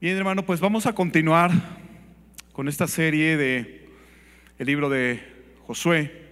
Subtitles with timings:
[0.00, 1.50] Bien, hermano, pues vamos a continuar
[2.52, 3.86] con esta serie de
[4.58, 5.20] el libro de
[5.66, 6.22] Josué.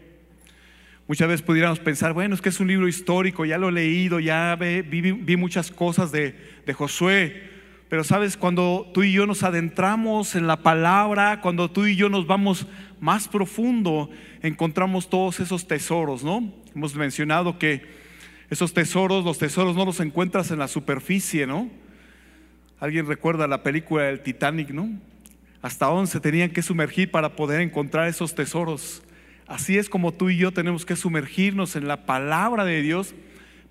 [1.07, 4.21] Muchas veces pudiéramos pensar, bueno, es que es un libro histórico, ya lo he leído,
[4.21, 6.35] ya vi, vi- muchas cosas de,
[6.67, 7.43] de Josué,
[7.89, 12.09] pero sabes, cuando tú y yo nos adentramos en la palabra, cuando tú y yo
[12.11, 12.67] nos vamos
[13.01, 14.11] más profundo,
[14.43, 16.55] encontramos todos esos tesoros, ¿no?
[16.75, 17.83] Hemos mencionado que
[18.51, 21.71] esos tesoros, los tesoros no los encuentras en la superficie, ¿no?
[22.81, 24.89] Alguien recuerda la película del Titanic, ¿no?
[25.63, 29.03] Hasta dónde se tenían que sumergir para poder encontrar esos tesoros.
[29.49, 33.15] Así es como tú y yo tenemos que sumergirnos en la palabra de Dios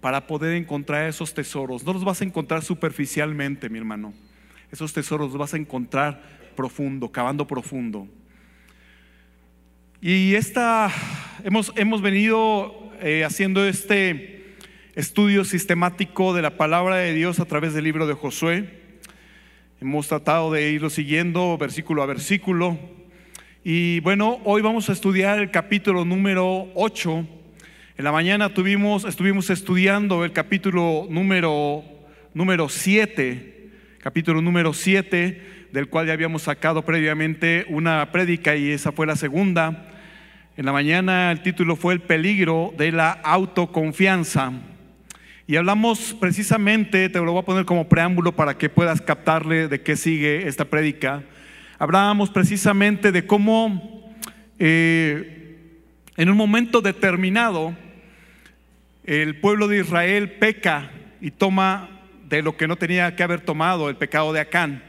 [0.01, 1.85] para poder encontrar esos tesoros.
[1.85, 4.13] No los vas a encontrar superficialmente, mi hermano.
[4.71, 6.21] Esos tesoros los vas a encontrar
[6.55, 8.07] profundo, cavando profundo.
[10.01, 10.91] Y esta,
[11.43, 14.55] hemos, hemos venido eh, haciendo este
[14.95, 18.86] estudio sistemático de la palabra de Dios a través del libro de Josué.
[19.79, 22.79] Hemos tratado de irlo siguiendo versículo a versículo.
[23.63, 27.27] Y bueno, hoy vamos a estudiar el capítulo número 8.
[27.97, 31.83] En la mañana tuvimos, estuvimos estudiando el capítulo número,
[32.33, 38.91] número 7, capítulo número 7, del cual ya habíamos sacado previamente una prédica y esa
[38.91, 39.91] fue la segunda.
[40.57, 44.53] En la mañana el título fue El peligro de la autoconfianza.
[45.49, 49.81] Y hablamos precisamente, te lo voy a poner como preámbulo para que puedas captarle de
[49.81, 51.23] qué sigue esta prédica.
[51.79, 54.13] Hablábamos precisamente de cómo
[54.59, 55.69] eh,
[56.17, 57.73] en un momento determinado
[59.05, 61.91] el pueblo de Israel peca y toma
[62.27, 64.83] de lo que no tenía que haber tomado, el pecado de Acán.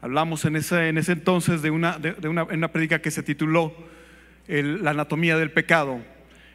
[0.00, 3.76] Hablamos en ese, en ese entonces de una, de, una, una que se tituló
[4.48, 6.13] La anatomía del pecado.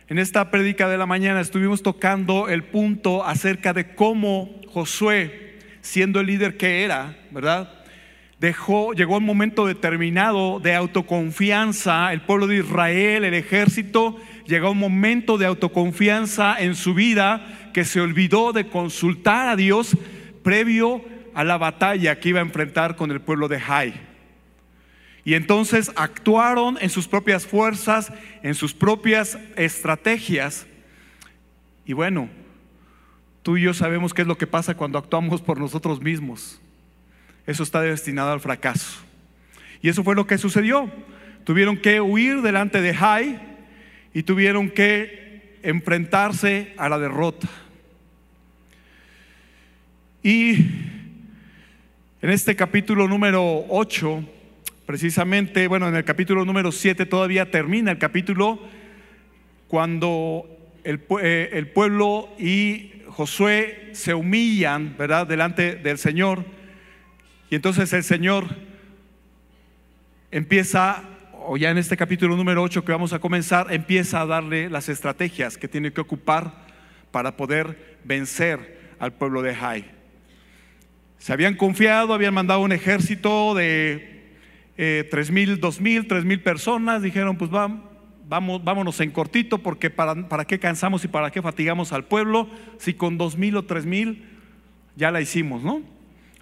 [0.10, 6.20] En esta prédica de la mañana estuvimos tocando el punto acerca de cómo Josué, siendo
[6.20, 7.72] el líder que era, ¿verdad?
[8.40, 14.80] Dejó, llegó un momento determinado de autoconfianza, el pueblo de Israel, el ejército, llegó un
[14.80, 19.96] momento de autoconfianza en su vida que se olvidó de consultar a Dios
[20.42, 21.06] previo
[21.36, 24.09] a la batalla que iba a enfrentar con el pueblo de Jai.
[25.30, 30.66] Y entonces actuaron en sus propias fuerzas, en sus propias estrategias.
[31.86, 32.30] Y bueno,
[33.44, 36.60] tú y yo sabemos qué es lo que pasa cuando actuamos por nosotros mismos.
[37.46, 39.04] Eso está destinado al fracaso.
[39.84, 40.92] Y eso fue lo que sucedió.
[41.44, 43.40] Tuvieron que huir delante de Jai
[44.16, 47.48] y tuvieron que enfrentarse a la derrota.
[50.24, 50.54] Y
[52.20, 54.24] en este capítulo número 8,
[54.90, 58.60] precisamente, bueno, en el capítulo número 7 todavía termina el capítulo
[59.68, 60.48] cuando
[60.84, 66.44] el, eh, el pueblo y Josué se humillan, ¿verdad?, delante del Señor.
[67.52, 68.48] Y entonces el Señor
[70.32, 74.72] empieza, o ya en este capítulo número 8 que vamos a comenzar, empieza a darle
[74.72, 76.66] las estrategias que tiene que ocupar
[77.12, 79.86] para poder vencer al pueblo de Jai.
[81.20, 84.18] Se habían confiado, habían mandado un ejército de
[84.82, 87.02] eh, tres mil, dos mil, tres mil personas.
[87.02, 87.82] Dijeron, pues vam-
[88.30, 92.48] vamos, vámonos en cortito, porque para, para qué cansamos y para qué fatigamos al pueblo
[92.78, 94.24] si con dos mil o tres mil
[94.96, 95.82] ya la hicimos, ¿no?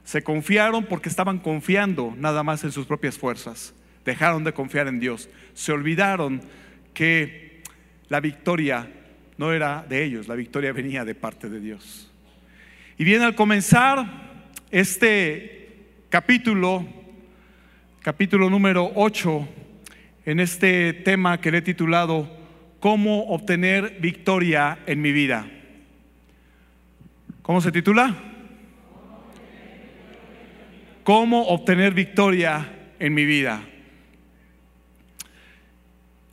[0.04, 3.74] Se confiaron porque estaban confiando nada más en sus propias fuerzas.
[4.06, 5.30] Dejaron de confiar en Dios.
[5.54, 6.42] Se olvidaron
[6.94, 7.64] que
[8.08, 8.88] la victoria
[9.38, 12.12] no era de ellos, la victoria venía de parte de Dios.
[12.98, 14.06] Y bien, al comenzar
[14.72, 16.86] este capítulo,
[18.02, 19.48] capítulo número 8,
[20.26, 22.30] en este tema que le he titulado
[22.80, 25.50] ¿Cómo obtener victoria en mi vida?
[27.42, 28.16] ¿Cómo se titula?
[31.04, 33.62] ¿Cómo obtener victoria en mi vida?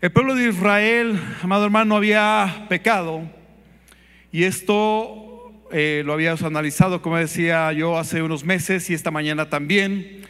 [0.00, 3.22] El pueblo de Israel, amado hermano, había pecado
[4.30, 9.48] y esto eh, lo habíamos analizado, como decía yo, hace unos meses y esta mañana
[9.48, 10.23] también.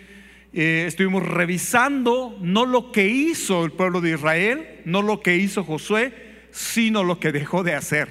[0.57, 5.65] Eh, estuvimos revisando no lo que hizo el pueblo de Israel, no lo que hizo
[5.65, 8.09] Josué, sino lo que dejó de hacer.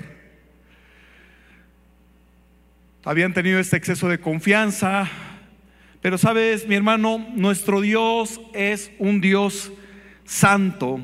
[3.06, 5.10] Habían tenido este exceso de confianza,
[6.02, 9.72] pero sabes, mi hermano, nuestro Dios es un Dios
[10.26, 11.00] santo.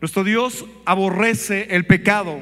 [0.00, 2.40] Nuestro Dios aborrece el pecado.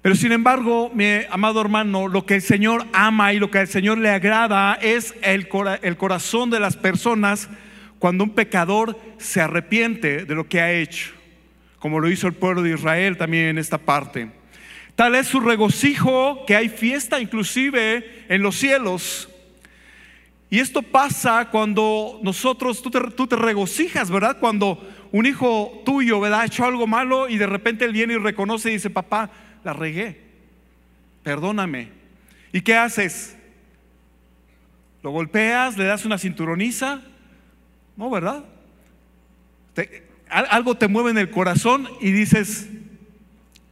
[0.00, 3.68] Pero sin embargo, mi amado hermano, lo que el Señor ama y lo que al
[3.68, 7.48] Señor le agrada es el, cora- el corazón de las personas
[7.98, 11.12] cuando un pecador se arrepiente de lo que ha hecho,
[11.80, 14.30] como lo hizo el pueblo de Israel también en esta parte.
[14.94, 19.28] Tal es su regocijo que hay fiesta inclusive en los cielos.
[20.50, 24.38] Y esto pasa cuando nosotros, tú te, tú te regocijas, ¿verdad?
[24.38, 24.80] Cuando
[25.10, 26.40] un hijo tuyo, ¿verdad?
[26.40, 29.30] Ha hecho algo malo y de repente él viene y reconoce y dice, papá,
[29.68, 30.18] la regué,
[31.22, 31.90] perdóname.
[32.54, 33.36] ¿Y qué haces?
[35.02, 35.76] ¿Lo golpeas?
[35.76, 37.02] ¿Le das una cinturoniza?
[37.94, 38.46] No, ¿verdad?
[40.30, 42.68] algo te mueve en el corazón y dices,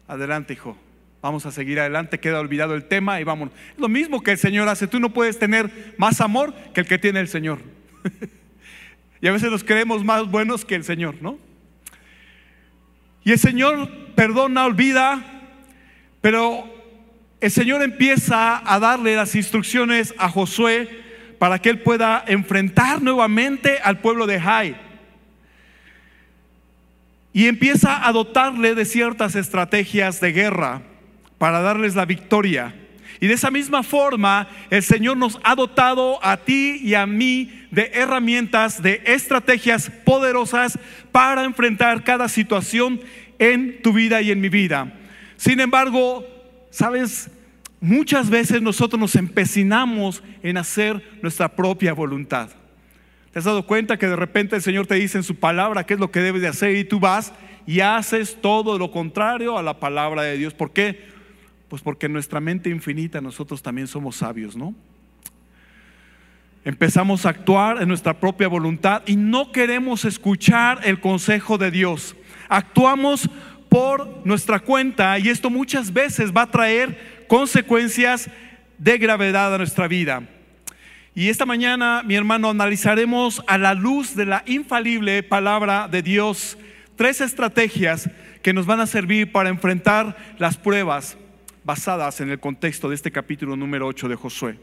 [0.07, 0.77] adelante hijo,
[1.23, 3.51] vamos a seguir adelante, queda olvidado el tema y vamos.
[3.73, 6.87] Es lo mismo que el Señor hace, tú no puedes tener más amor que el
[6.87, 7.61] que tiene el Señor.
[9.23, 11.39] y a veces nos creemos más buenos que el Señor, ¿no?
[13.25, 15.36] Y el Señor perdona, olvida,
[16.27, 16.69] pero
[17.41, 20.89] el Señor empieza a darle las instrucciones a Josué
[21.39, 24.77] para que él pueda enfrentar nuevamente al pueblo de Jai
[27.33, 30.83] y empieza a dotarle de ciertas estrategias de guerra
[31.39, 32.75] para darles la victoria.
[33.21, 37.69] Y de esa misma forma, el Señor nos ha dotado a ti y a mí
[37.71, 40.77] de herramientas, de estrategias poderosas
[41.13, 43.01] para enfrentar cada situación
[43.39, 44.93] en tu vida y en mi vida.
[45.37, 46.25] Sin embargo,
[46.71, 47.31] sabes,
[47.81, 52.51] muchas veces nosotros nos empecinamos en hacer nuestra propia voluntad.
[53.33, 55.95] ¿Te has dado cuenta que de repente el Señor te dice en su palabra qué
[55.95, 57.35] es lo que debes de hacer y tú vas
[57.67, 60.55] y haces todo lo contrario a la palabra de Dios?
[60.55, 61.05] ¿Por qué?
[61.69, 64.75] Pues porque en nuestra mente infinita nosotros también somos sabios, ¿no?
[66.65, 72.17] Empezamos a actuar en nuestra propia voluntad y no queremos escuchar el consejo de Dios.
[72.49, 73.29] Actuamos
[73.77, 78.31] por nuestra cuenta y esto muchas veces va a traer consecuencias
[78.79, 80.23] de gravedad a nuestra vida.
[81.15, 86.57] Y esta mañana, mi hermano, analizaremos a la luz de la infalible palabra de Dios
[86.97, 88.09] tres estrategias
[88.41, 91.19] que nos van a servir para enfrentar las pruebas
[91.63, 94.59] basadas en el contexto de este capítulo número 8 de Josué.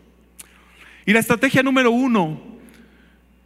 [1.06, 2.42] Y la estrategia número uno,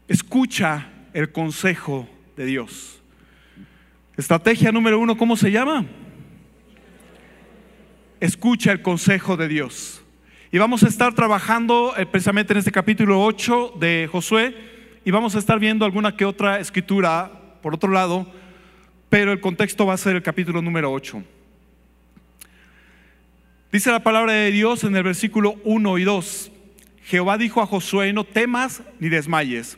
[0.08, 2.97] escucha el consejo de Dios.
[4.18, 5.86] Estrategia número uno, ¿cómo se llama?
[8.20, 10.04] Escucha el consejo de Dios.
[10.52, 14.56] Y vamos a estar trabajando eh, precisamente en este capítulo 8 de Josué
[15.06, 17.32] y vamos a estar viendo alguna que otra escritura
[17.62, 18.26] por otro lado,
[19.08, 21.24] pero el contexto va a ser el capítulo número 8.
[23.72, 26.52] Dice la palabra de Dios en el versículo 1 y 2.
[27.04, 29.78] Jehová dijo a Josué, no temas ni desmayes.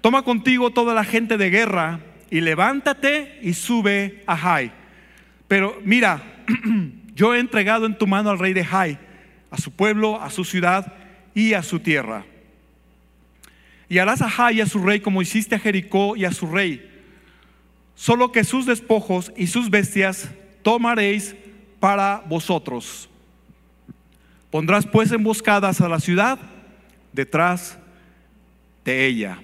[0.00, 1.98] Toma contigo toda la gente de guerra
[2.30, 4.72] y levántate y sube a Jai.
[5.48, 6.22] Pero mira,
[7.14, 8.98] yo he entregado en tu mano al rey de Jai
[9.50, 10.92] a su pueblo, a su ciudad
[11.34, 12.24] y a su tierra.
[13.88, 16.46] Y harás a Jai y a su rey como hiciste a Jericó y a su
[16.46, 16.90] rey.
[17.94, 20.28] Solo que sus despojos y sus bestias
[20.62, 21.34] tomaréis
[21.80, 23.08] para vosotros.
[24.50, 26.38] Pondrás pues emboscadas a la ciudad
[27.12, 27.78] detrás
[28.84, 29.40] de ella.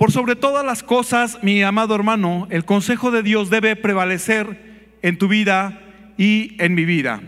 [0.00, 5.18] Por sobre todas las cosas, mi amado hermano, el consejo de Dios debe prevalecer en
[5.18, 5.78] tu vida
[6.16, 7.20] y en mi vida.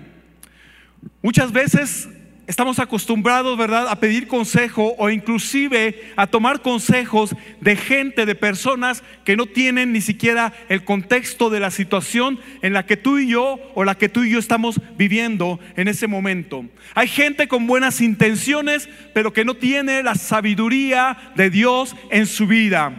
[1.20, 2.08] Muchas veces
[2.52, 9.02] estamos acostumbrados, ¿verdad?, a pedir consejo o inclusive a tomar consejos de gente, de personas
[9.24, 13.28] que no tienen ni siquiera el contexto de la situación en la que tú y
[13.28, 16.66] yo o la que tú y yo estamos viviendo en ese momento.
[16.94, 22.46] Hay gente con buenas intenciones, pero que no tiene la sabiduría de Dios en su
[22.46, 22.92] vida.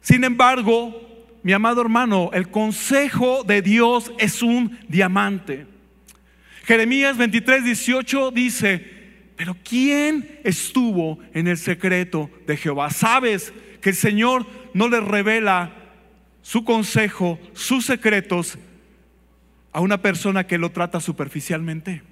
[0.00, 5.71] Sin embargo, mi amado hermano, el consejo de Dios es un diamante.
[6.64, 9.02] Jeremías 23, 18 dice,
[9.36, 12.90] pero ¿quién estuvo en el secreto de Jehová?
[12.90, 15.72] Sabes que el Señor no le revela
[16.42, 18.58] su consejo, sus secretos
[19.72, 22.02] a una persona que lo trata superficialmente.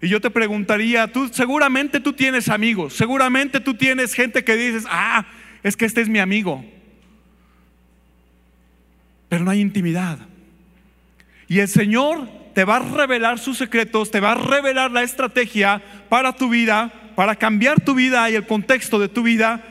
[0.00, 4.84] Y yo te preguntaría, tú seguramente tú tienes amigos, seguramente tú tienes gente que dices,
[4.88, 5.26] ah,
[5.62, 6.64] es que este es mi amigo.
[9.28, 10.18] Pero no hay intimidad.
[11.48, 15.82] Y el Señor te va a revelar sus secretos, te va a revelar la estrategia
[16.08, 19.62] para tu vida, para cambiar tu vida y el contexto de tu vida,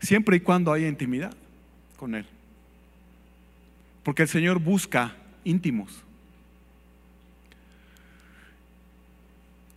[0.00, 1.34] siempre y cuando haya intimidad
[1.96, 2.24] con Él.
[4.04, 6.04] Porque el Señor busca íntimos.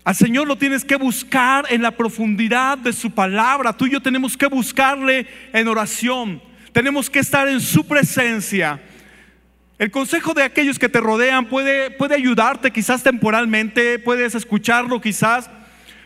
[0.04, 3.76] Al Señor lo tienes que buscar en la profundidad de su palabra.
[3.76, 6.40] Tú y yo tenemos que buscarle en oración.
[6.72, 8.80] Tenemos que estar en su presencia.
[9.80, 15.50] El consejo de aquellos que te rodean puede, puede ayudarte quizás temporalmente, puedes escucharlo quizás,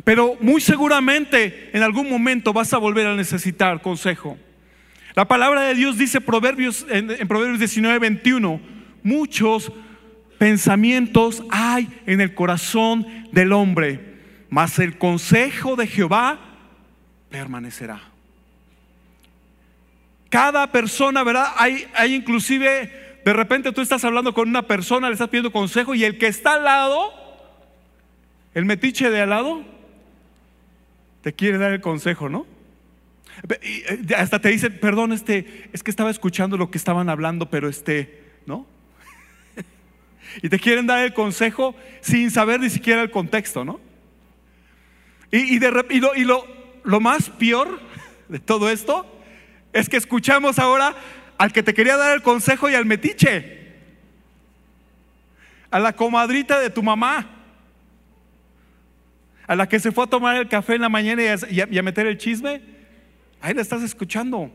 [0.03, 4.37] pero muy seguramente en algún momento vas a volver a necesitar consejo.
[5.15, 8.61] La palabra de Dios dice Proverbios, en, Proverbios 19, 21,
[9.03, 9.71] muchos
[10.37, 14.17] pensamientos hay en el corazón del hombre,
[14.49, 16.39] mas el consejo de Jehová
[17.29, 18.01] permanecerá.
[20.29, 21.53] Cada persona, ¿verdad?
[21.57, 25.95] Hay, hay inclusive, de repente tú estás hablando con una persona, le estás pidiendo consejo
[25.95, 27.11] y el que está al lado,
[28.53, 29.63] el metiche de al lado,
[31.21, 32.45] te quiere dar el consejo, ¿no?
[33.61, 37.69] Eh, hasta te dice, perdón, este, es que estaba escuchando lo que estaban hablando, pero
[37.69, 38.67] este, ¿no?
[40.41, 43.79] y te quieren dar el consejo sin saber ni siquiera el contexto, ¿no?
[45.31, 46.45] Y, y, lo, y lo,
[46.83, 47.79] lo más peor
[48.27, 49.09] de todo esto
[49.71, 50.95] es que escuchamos ahora
[51.37, 53.63] al que te quería dar el consejo y al metiche,
[55.71, 57.29] a la comadrita de tu mamá,
[59.47, 62.07] a la que se fue a tomar el café en la mañana y a, meter
[62.07, 62.61] el chisme.
[63.41, 64.51] Ahí la estás escuchando.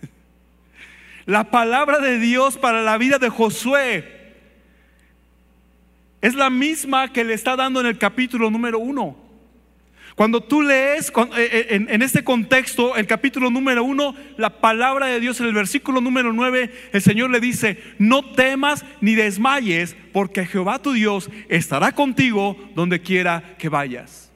[1.26, 4.34] La palabra de Dios para la vida de Josué
[6.20, 9.16] es la misma que le está dando en el capítulo número uno.
[10.20, 15.18] Cuando tú lees eh, eh, en este contexto, el capítulo número uno, la palabra de
[15.18, 20.44] Dios en el versículo número nueve, el Señor le dice, no temas ni desmayes, porque
[20.44, 24.30] Jehová tu Dios estará contigo donde quiera que vayas.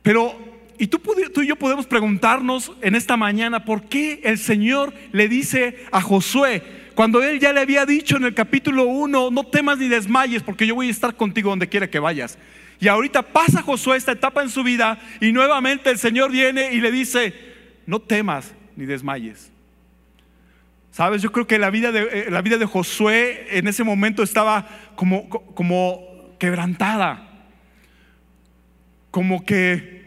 [0.00, 0.34] Pero
[0.78, 1.02] y tú,
[1.42, 6.62] y yo podemos preguntarnos en esta mañana por qué el Señor le dice a Josué,
[6.94, 10.66] cuando él ya le había dicho en el capítulo 1, no temas ni desmayes porque
[10.66, 12.38] yo voy a estar contigo donde quiera que vayas.
[12.80, 16.80] Y ahorita pasa Josué esta etapa en su vida y nuevamente el Señor viene y
[16.80, 17.34] le dice,
[17.86, 19.50] no temas ni desmayes.
[20.92, 24.22] Sabes, yo creo que la vida de, eh, la vida de Josué en ese momento
[24.22, 27.46] estaba como, como quebrantada,
[29.10, 29.98] como que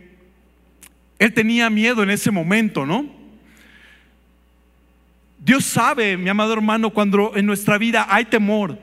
[1.20, 3.06] él tenía miedo en ese momento, ¿no?
[5.40, 8.78] Dios sabe, mi amado hermano, cuando en nuestra vida hay temor.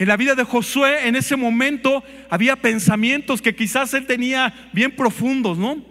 [0.00, 4.96] En la vida de Josué, en ese momento, había pensamientos que quizás él tenía bien
[4.96, 5.84] profundos, ¿no?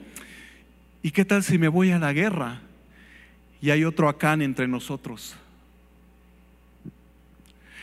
[1.04, 2.60] ¿Y qué tal si me voy a la guerra
[3.62, 5.36] y hay otro Acán entre nosotros?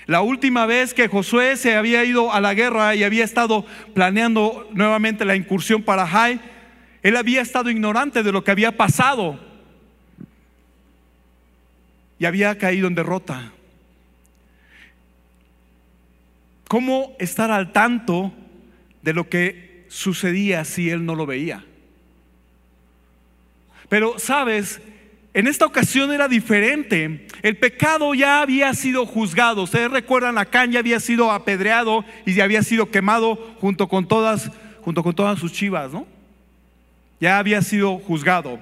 [0.06, 3.64] La última vez que Josué se había ido a la guerra y había estado
[3.94, 6.40] planeando nuevamente la incursión para Jai,
[7.04, 9.38] él había estado ignorante de lo que había pasado
[12.18, 13.52] y había caído en derrota.
[16.68, 18.32] ¿Cómo estar al tanto
[19.02, 21.64] de lo que sucedía si él no lo veía?
[23.88, 24.80] Pero, sabes,
[25.32, 27.28] en esta ocasión era diferente.
[27.42, 29.62] El pecado ya había sido juzgado.
[29.62, 34.50] Ustedes recuerdan, Acán ya había sido apedreado y ya había sido quemado junto con todas,
[34.80, 36.06] junto con todas sus chivas, ¿no?
[37.20, 38.58] ya había sido juzgado.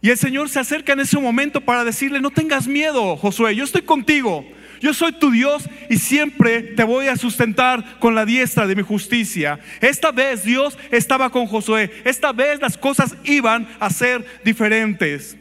[0.00, 3.64] Y el Señor se acerca en ese momento para decirle, no tengas miedo, Josué, yo
[3.64, 4.44] estoy contigo.
[4.80, 8.82] Yo soy tu Dios y siempre te voy a sustentar con la diestra de mi
[8.82, 9.58] justicia.
[9.80, 11.90] Esta vez Dios estaba con Josué.
[12.04, 15.36] Esta vez las cosas iban a ser diferentes.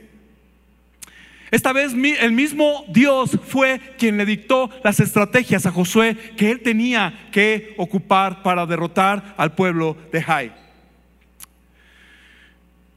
[1.50, 6.60] Esta vez el mismo Dios fue quien le dictó las estrategias a Josué que él
[6.62, 10.67] tenía que ocupar para derrotar al pueblo de Jai.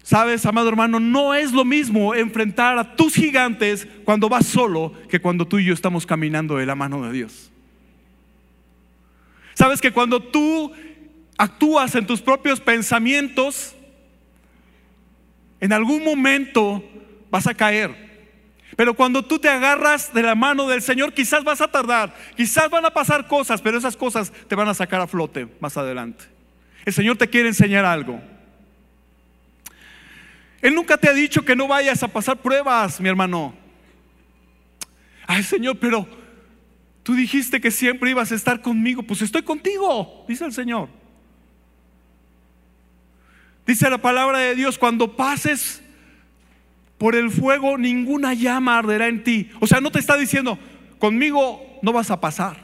[0.02, 5.20] Sabes, amado hermano, no es lo mismo enfrentar a tus gigantes cuando vas solo que
[5.20, 7.50] cuando tú y yo estamos caminando de la mano de Dios.
[9.54, 10.72] Sabes que cuando tú
[11.36, 13.74] actúas en tus propios pensamientos,
[15.60, 16.82] en algún momento
[17.30, 18.10] vas a caer.
[18.76, 22.70] Pero cuando tú te agarras de la mano del Señor, quizás vas a tardar, quizás
[22.70, 26.24] van a pasar cosas, pero esas cosas te van a sacar a flote más adelante.
[26.86, 28.20] El Señor te quiere enseñar algo.
[30.62, 33.54] Él nunca te ha dicho que no vayas a pasar pruebas, mi hermano.
[35.26, 36.06] Ay, Señor, pero
[37.02, 39.02] tú dijiste que siempre ibas a estar conmigo.
[39.02, 40.88] Pues estoy contigo, dice el Señor.
[43.66, 45.82] Dice la palabra de Dios, cuando pases
[46.98, 49.50] por el fuego, ninguna llama arderá en ti.
[49.60, 50.58] O sea, no te está diciendo,
[50.98, 52.58] conmigo no vas a pasar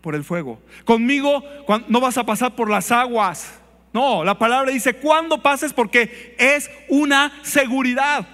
[0.00, 0.60] por el fuego.
[0.84, 1.42] Conmigo
[1.88, 3.59] no vas a pasar por las aguas.
[3.92, 8.26] No, la palabra dice cuando pases porque es una seguridad.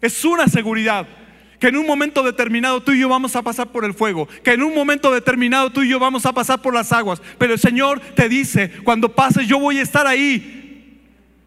[0.00, 1.06] Es una seguridad.
[1.60, 4.28] Que en un momento determinado tú y yo vamos a pasar por el fuego.
[4.42, 7.22] Que en un momento determinado tú y yo vamos a pasar por las aguas.
[7.38, 11.00] Pero el Señor te dice, cuando pases yo voy a estar ahí.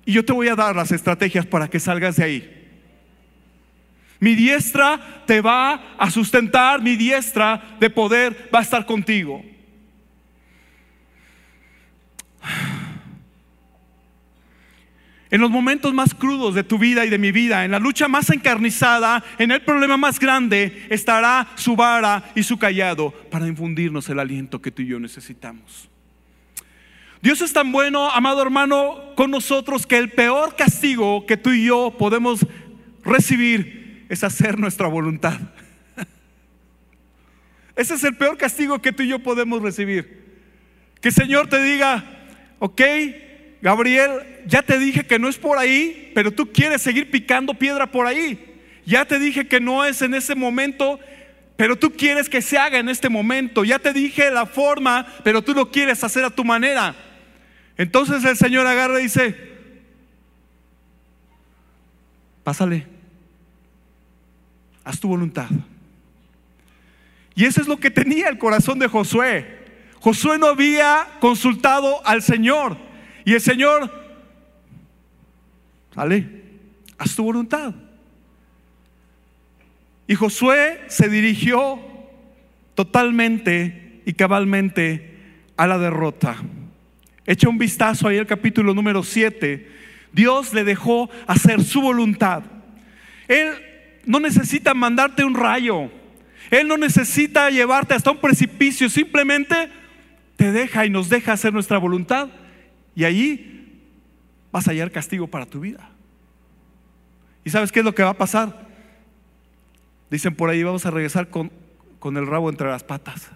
[0.05, 2.53] Y yo te voy a dar las estrategias para que salgas de ahí.
[4.19, 9.43] Mi diestra te va a sustentar, mi diestra de poder va a estar contigo.
[15.29, 18.07] En los momentos más crudos de tu vida y de mi vida, en la lucha
[18.07, 24.07] más encarnizada, en el problema más grande, estará su vara y su callado para infundirnos
[24.09, 25.89] el aliento que tú y yo necesitamos.
[27.21, 31.65] Dios es tan bueno, amado hermano, con nosotros que el peor castigo que tú y
[31.65, 32.45] yo podemos
[33.03, 35.37] recibir es hacer nuestra voluntad.
[37.75, 40.25] Ese es el peor castigo que tú y yo podemos recibir.
[41.01, 42.03] Que el Señor te diga,
[42.59, 42.81] ok,
[43.61, 47.87] Gabriel, ya te dije que no es por ahí, pero tú quieres seguir picando piedra
[47.91, 48.61] por ahí.
[48.85, 50.99] Ya te dije que no es en ese momento,
[51.55, 53.63] pero tú quieres que se haga en este momento.
[53.63, 56.95] Ya te dije la forma, pero tú lo quieres hacer a tu manera.
[57.77, 59.35] Entonces el Señor agarra y dice,
[62.43, 62.85] pásale,
[64.83, 65.47] haz tu voluntad.
[67.35, 69.65] Y eso es lo que tenía el corazón de Josué.
[69.99, 72.86] Josué no había consultado al Señor.
[73.27, 73.91] Y el Señor,
[75.93, 76.25] sale,
[76.97, 77.75] haz tu voluntad.
[80.07, 81.77] Y Josué se dirigió
[82.73, 85.17] totalmente y cabalmente
[85.57, 86.37] a la derrota.
[87.25, 89.71] Echa un vistazo ahí al capítulo número 7.
[90.13, 92.43] Dios le dejó hacer su voluntad.
[93.27, 93.49] Él
[94.05, 95.91] no necesita mandarte un rayo.
[96.49, 98.89] Él no necesita llevarte hasta un precipicio.
[98.89, 99.67] Simplemente
[100.37, 102.29] te deja y nos deja hacer nuestra voluntad.
[102.97, 103.79] Y allí
[104.51, 105.87] vas a hallar castigo para tu vida.
[107.45, 108.67] ¿Y sabes qué es lo que va a pasar?
[110.09, 111.51] Dicen por ahí, vamos a regresar con,
[111.99, 113.29] con el rabo entre las patas.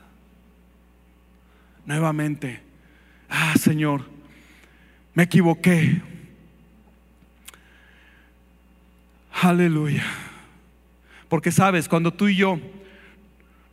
[1.86, 2.72] Nuevamente
[3.32, 4.04] ah Señor,
[5.14, 6.02] me equivoqué.
[9.32, 10.06] Aleluya.
[11.30, 12.60] Porque sabes, cuando tú y yo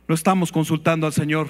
[0.07, 1.47] no estamos consultando al Señor,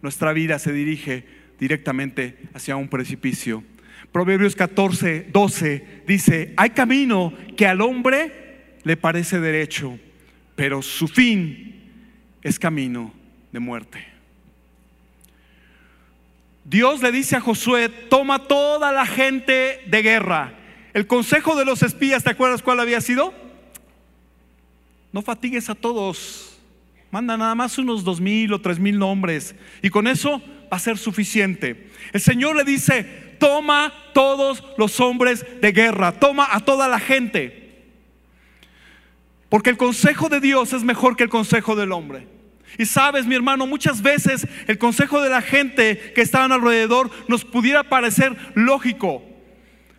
[0.00, 1.26] nuestra vida se dirige
[1.58, 3.64] directamente hacia un precipicio.
[4.12, 9.98] Proverbios 14, 12 dice, hay camino que al hombre le parece derecho,
[10.56, 11.82] pero su fin
[12.42, 13.12] es camino
[13.52, 14.04] de muerte.
[16.64, 20.54] Dios le dice a Josué, toma toda la gente de guerra.
[20.92, 23.32] El consejo de los espías, ¿te acuerdas cuál había sido?
[25.12, 26.58] No fatigues a todos.
[27.10, 29.54] Manda nada más unos dos mil o tres mil nombres.
[29.82, 31.90] Y con eso va a ser suficiente.
[32.12, 36.12] El Señor le dice, toma todos los hombres de guerra.
[36.12, 37.68] Toma a toda la gente.
[39.48, 42.26] Porque el consejo de Dios es mejor que el consejo del hombre.
[42.76, 47.44] Y sabes, mi hermano, muchas veces el consejo de la gente que estaban alrededor nos
[47.44, 49.22] pudiera parecer lógico,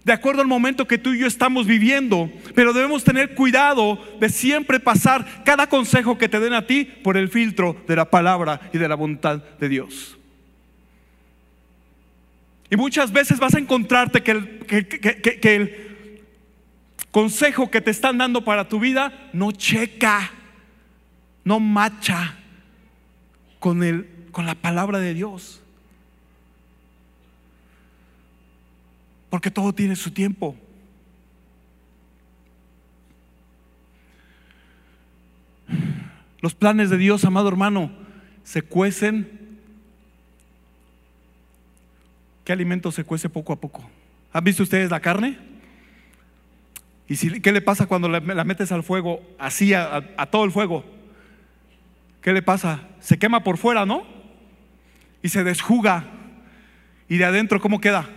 [0.03, 4.29] de acuerdo al momento que tú y yo estamos viviendo, pero debemos tener cuidado de
[4.29, 8.61] siempre pasar cada consejo que te den a ti por el filtro de la palabra
[8.71, 10.18] y de la voluntad de Dios.
[12.71, 15.89] Y muchas veces vas a encontrarte que el,
[17.11, 20.31] consejo que te están dando para tu vida no checa,
[21.43, 22.37] no macha
[23.59, 23.79] con
[24.45, 25.61] la palabra de Dios.
[29.29, 30.55] Porque todo tiene su tiempo.
[36.41, 37.91] Los planes de Dios, amado hermano,
[38.43, 39.38] se cuecen.
[42.49, 43.87] ¿Qué alimento se cuece poco a poco?
[44.33, 45.37] ¿Han visto ustedes la carne?
[47.07, 50.83] ¿Y si, qué le pasa cuando la, metes al fuego, así a todo el fuego?
[52.23, 52.87] ¿qué le pasa?
[53.01, 54.01] Se quema por fuera, ¿no?
[55.21, 56.07] Y se desjuga.
[57.07, 58.09] ¿Y de adentro cómo queda?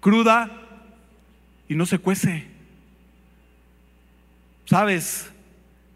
[0.00, 0.50] Cruda
[1.68, 2.48] y no se cuece.
[4.64, 5.30] ¿Sabes?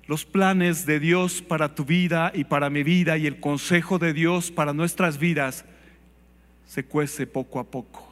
[0.06, 4.12] Los planes de Dios para tu vida y para mi vida y el consejo de
[4.12, 5.64] Dios para nuestras vidas
[6.68, 8.06] se cuece poco a poco.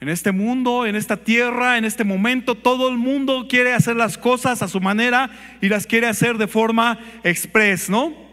[0.00, 4.16] En este mundo, en esta tierra, en este momento, todo el mundo quiere hacer las
[4.16, 5.30] cosas a su manera
[5.60, 8.26] y las quiere hacer de forma express, ¿no?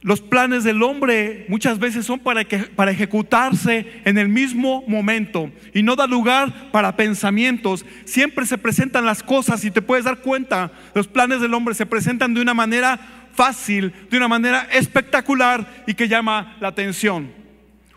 [0.00, 5.50] Los planes del hombre muchas veces son para, que, para ejecutarse en el mismo momento
[5.74, 7.84] y no da lugar para pensamientos.
[8.04, 11.84] Siempre se presentan las cosas y te puedes dar cuenta, los planes del hombre se
[11.84, 17.32] presentan de una manera fácil, de una manera espectacular y que llama la atención.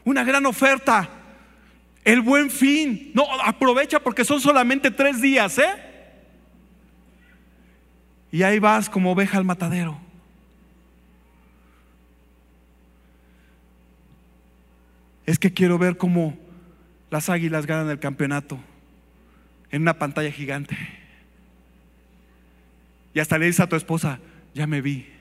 [0.03, 1.09] Una gran oferta,
[2.03, 3.11] el buen fin.
[3.15, 5.73] No, aprovecha porque son solamente tres días, ¿eh?
[8.31, 9.99] Y ahí vas como oveja al matadero.
[15.25, 16.37] Es que quiero ver cómo
[17.09, 18.59] las águilas ganan el campeonato
[19.71, 20.77] en una pantalla gigante.
[23.15, 24.19] Y hasta le dices a tu esposa,
[24.53, 25.20] ya me vi.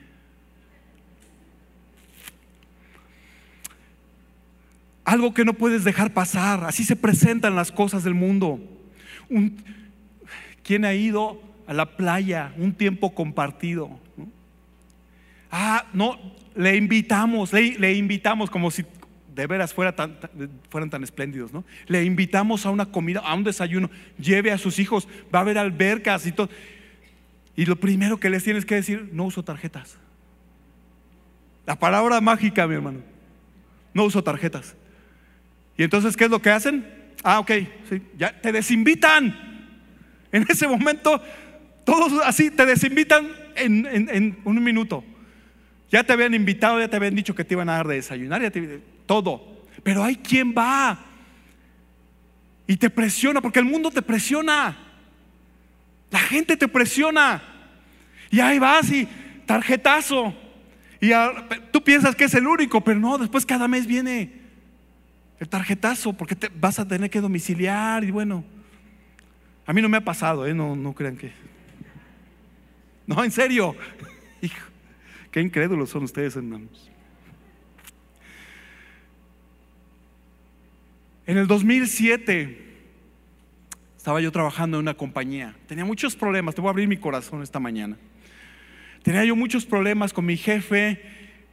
[5.11, 6.63] Algo que no puedes dejar pasar.
[6.63, 8.59] Así se presentan las cosas del mundo.
[10.63, 13.99] ¿Quién ha ido a la playa un tiempo compartido?
[15.51, 16.17] Ah, no,
[16.55, 18.85] le invitamos, le, invitamos como si
[19.35, 19.93] de veras fuera
[20.69, 21.65] fueran tan espléndidos, ¿no?
[21.87, 25.57] Le invitamos a una comida, a un desayuno, lleve a sus hijos, va a haber
[25.57, 26.49] albercas y todo.
[27.57, 29.97] Y lo primero que les tienes que decir, no uso tarjetas.
[31.65, 32.99] La palabra mágica, mi hermano.
[33.93, 34.77] No uso tarjetas.
[35.77, 36.85] Y entonces, ¿qué es lo que hacen?
[37.23, 37.51] Ah, ok,
[37.89, 39.35] sí, ya te desinvitan.
[40.31, 41.21] En ese momento,
[41.83, 45.03] todos así te desinvitan en, en un minuto.
[45.91, 48.41] Ya te habían invitado, ya te habían dicho que te iban a dar de desayunar,
[48.41, 49.65] ya te, todo.
[49.83, 50.97] Pero hay quien va
[52.65, 54.77] y te presiona, porque el mundo te presiona.
[56.09, 57.43] La gente te presiona.
[58.29, 59.07] Y ahí vas y
[59.45, 60.33] tarjetazo.
[61.01, 61.11] Y
[61.71, 64.40] tú piensas que es el único, pero no, después cada mes viene
[65.41, 68.45] el tarjetazo, porque te vas a tener que domiciliar y bueno.
[69.65, 70.53] A mí no me ha pasado, ¿eh?
[70.53, 71.31] no, no crean que.
[73.07, 73.75] No, en serio.
[74.43, 74.67] Hijo.
[75.31, 76.91] Qué incrédulos son ustedes, hermanos.
[81.25, 82.63] En el 2007
[83.97, 85.55] estaba yo trabajando en una compañía.
[85.65, 86.53] Tenía muchos problemas.
[86.53, 87.97] Te voy a abrir mi corazón esta mañana.
[89.01, 91.01] Tenía yo muchos problemas con mi jefe.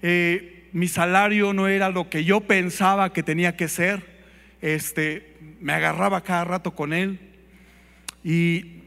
[0.02, 4.18] Eh, mi salario no era lo que yo pensaba que tenía que ser.
[4.60, 7.18] Este, me agarraba cada rato con él.
[8.24, 8.82] Y,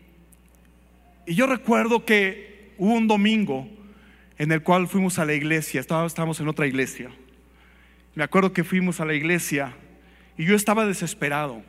[1.25, 3.67] y yo recuerdo que hubo un domingo
[4.37, 7.11] en el cual fuimos a la iglesia, estábamos en otra iglesia.
[8.15, 9.75] Me acuerdo que fuimos a la iglesia
[10.37, 11.61] y yo estaba desesperado,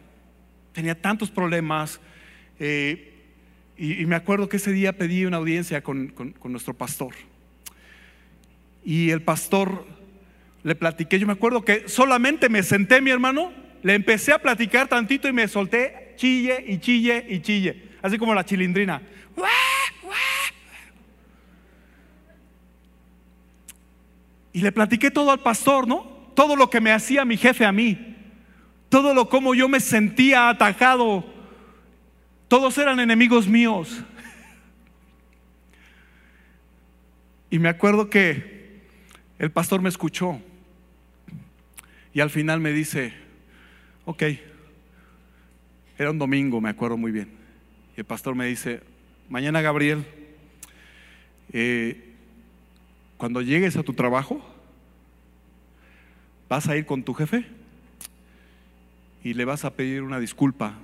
[0.72, 2.00] tenía tantos problemas
[2.58, 3.12] eh,
[3.76, 7.14] y, me acuerdo que ese día pedí una audiencia con, nuestro pastor.
[8.84, 9.86] Y el pastor
[10.62, 14.88] le platiqué, yo me acuerdo que solamente me senté, mi hermano, le empecé a platicar
[14.88, 19.02] tantito y me solté chille y chille y chille, así como la chilindrina.
[24.52, 26.30] Y le platiqué todo al pastor, ¿no?
[26.34, 28.16] Todo lo que me hacía mi jefe a mí.
[28.88, 31.24] Todo lo como yo me sentía atacado.
[32.48, 34.04] Todos eran enemigos míos.
[37.50, 38.82] Y me acuerdo que
[39.38, 40.40] el pastor me escuchó.
[42.14, 43.12] Y al final me dice,
[44.04, 44.22] ok,
[45.98, 47.28] era un domingo, me acuerdo muy bien.
[47.96, 48.82] Y el pastor me dice,
[49.28, 50.04] mañana Gabriel,
[51.52, 52.12] eh,
[53.16, 54.44] cuando llegues a tu trabajo,
[56.48, 57.46] vas a ir con tu jefe
[59.24, 60.74] y le vas a pedir una disculpa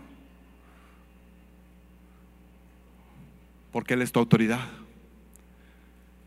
[3.73, 4.67] porque Él es tu autoridad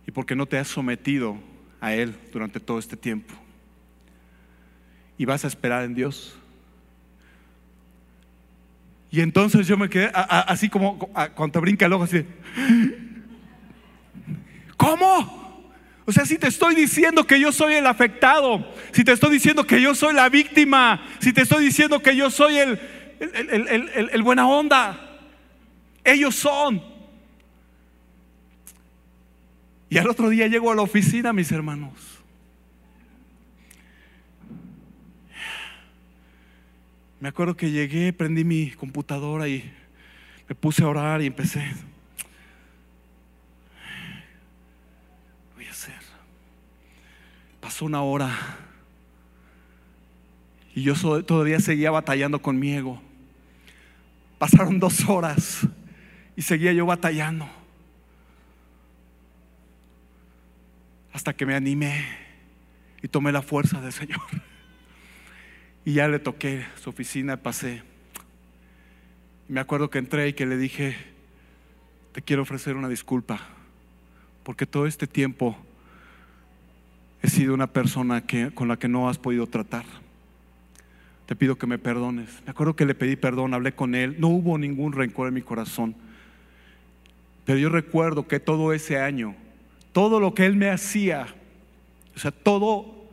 [0.06, 1.38] y porque no te has sometido
[1.80, 3.34] a Él durante todo este tiempo.
[5.22, 6.34] Y vas a esperar en Dios.
[9.12, 12.26] Y entonces yo me quedé así como cuando te brinca el ojo, así,
[14.76, 15.70] ¿cómo?
[16.08, 19.64] O sea, si te estoy diciendo que yo soy el afectado, si te estoy diciendo
[19.64, 22.80] que yo soy la víctima, si te estoy diciendo que yo soy el,
[23.20, 25.20] el, buena onda,
[26.04, 26.82] ellos son.
[29.88, 32.11] Y al otro día llego a la oficina, mis hermanos.
[37.22, 39.72] Me acuerdo que llegué, prendí mi computadora y
[40.50, 41.64] me puse a orar y empecé.
[47.62, 48.36] Pasó una hora
[50.74, 53.00] y yo todavía seguía batallando con mi ego.
[54.40, 55.68] Pasaron dos horas
[56.36, 57.48] y seguía yo batallando.
[61.14, 62.04] Hasta que me animé
[63.04, 64.22] y tomé la fuerza del Señor.
[65.84, 67.82] Y ya le toqué su oficina, pasé.
[69.48, 70.96] Me acuerdo que entré y que le dije,
[72.12, 73.40] te quiero ofrecer una disculpa,
[74.44, 75.58] porque todo este tiempo
[77.24, 79.86] he sido una persona que, con la que no has podido tratar.
[81.26, 82.30] Te pido que me perdones.
[82.46, 85.42] Me acuerdo que le pedí perdón, hablé con él, no hubo ningún rencor en mi
[85.42, 85.96] corazón.
[87.46, 89.36] Pero yo recuerdo que todo ese año,
[89.94, 91.28] todo lo que él me hacía,
[92.16, 93.10] o sea, todo,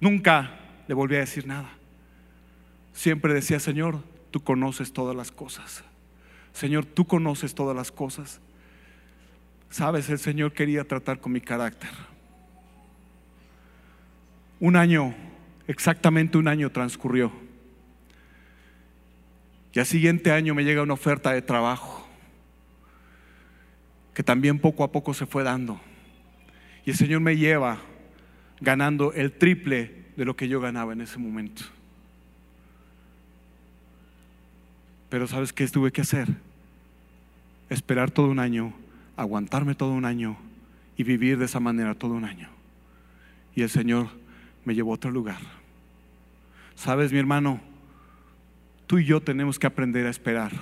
[0.00, 0.59] nunca
[0.90, 1.70] le volví a decir nada.
[2.92, 5.84] Siempre decía, Señor, tú conoces todas las cosas.
[6.52, 8.40] Señor, tú conoces todas las cosas.
[9.68, 11.90] Sabes, el Señor quería tratar con mi carácter.
[14.58, 15.14] Un año,
[15.68, 17.30] exactamente un año transcurrió.
[19.72, 22.04] Y al siguiente año me llega una oferta de trabajo
[24.12, 25.80] que también poco a poco se fue dando.
[26.84, 27.78] Y el Señor me lleva
[28.60, 31.62] ganando el triple de lo que yo ganaba en ese momento.
[35.08, 36.28] Pero ¿sabes qué tuve que hacer?
[37.70, 38.74] Esperar todo un año,
[39.16, 40.36] aguantarme todo un año
[40.98, 42.50] y vivir de esa manera todo un año.
[43.54, 44.08] Y el Señor
[44.66, 45.40] me llevó a otro lugar.
[46.74, 47.58] ¿Sabes, mi hermano?
[48.86, 50.52] Tú y yo tenemos que aprender a esperar.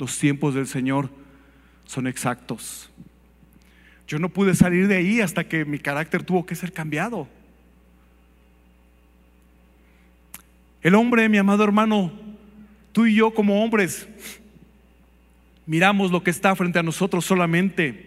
[0.00, 1.08] Los tiempos del Señor
[1.84, 2.90] son exactos.
[4.08, 7.28] Yo no pude salir de ahí hasta que mi carácter tuvo que ser cambiado.
[10.82, 12.12] El hombre, mi amado hermano,
[12.92, 14.08] tú y yo como hombres,
[15.66, 18.06] miramos lo que está frente a nosotros solamente,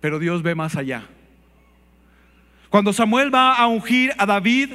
[0.00, 1.06] pero Dios ve más allá.
[2.70, 4.70] Cuando Samuel va a ungir a David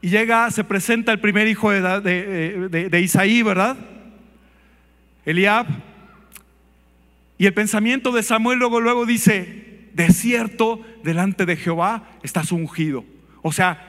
[0.00, 3.76] y llega, se presenta el primer hijo de, Isaí, ¿verdad?
[5.24, 5.66] Eliab.
[7.36, 13.04] Y el pensamiento de Samuel luego, luego dice, de cierto, delante de Jehová estás ungido.
[13.42, 13.87] O sea,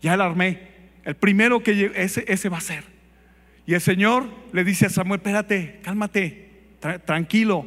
[0.00, 0.68] ya el armé.
[1.04, 2.84] El primero que ese, ese va a ser.
[3.66, 6.50] Y el Señor le dice a Samuel, espérate, cálmate,
[7.04, 7.66] tranquilo.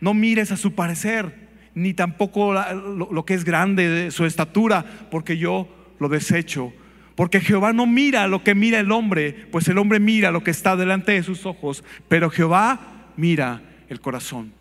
[0.00, 4.84] No mires a su parecer, ni tampoco lo, lo que es grande de su estatura,
[5.10, 6.72] porque yo lo desecho.
[7.14, 10.50] Porque Jehová no mira lo que mira el hombre, pues el hombre mira lo que
[10.50, 14.52] está delante de sus ojos, pero Jehová mira el corazón.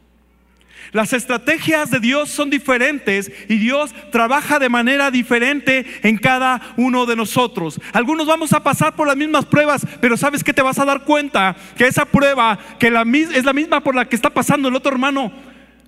[0.91, 7.05] Las estrategias de Dios son diferentes y Dios trabaja de manera diferente en cada uno
[7.05, 7.79] de nosotros.
[7.93, 11.03] Algunos vamos a pasar por las mismas pruebas, pero sabes que te vas a dar
[11.03, 14.75] cuenta que esa prueba que la, es la misma por la que está pasando el
[14.75, 15.31] otro hermano,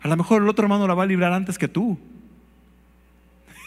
[0.01, 1.99] a lo mejor el otro hermano la va a librar antes que tú.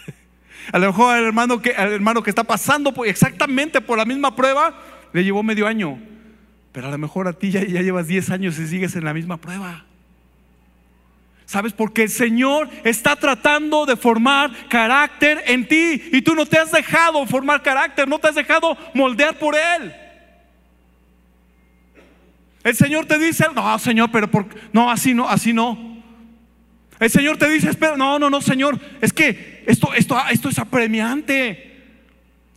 [0.73, 4.75] A lo mejor al hermano que, hermano que está pasando exactamente por la misma prueba
[5.13, 5.99] le llevó medio año.
[6.73, 9.39] Pero a lo mejor a ti ya, llevas 10 años y sigues en la misma
[9.39, 9.88] prueba.
[11.49, 11.73] ¿Sabes?
[11.73, 16.71] Porque el Señor está tratando de formar carácter en ti y tú no te has
[16.71, 19.95] dejado formar carácter, no te has dejado moldear por Él.
[22.63, 26.03] El Señor te dice, no, Señor, pero por, no, así no, así no.
[27.01, 30.59] El Señor te dice, espera, no, no, no, Señor, es que esto, esto, esto es
[30.59, 31.79] apremiante.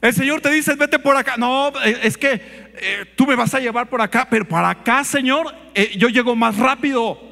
[0.02, 1.38] El Señor te dice, vete por acá.
[1.38, 2.42] No, es que
[2.76, 6.36] eh, tú me vas a llevar por acá, pero para acá, Señor, eh, yo llego
[6.36, 7.31] más rápido.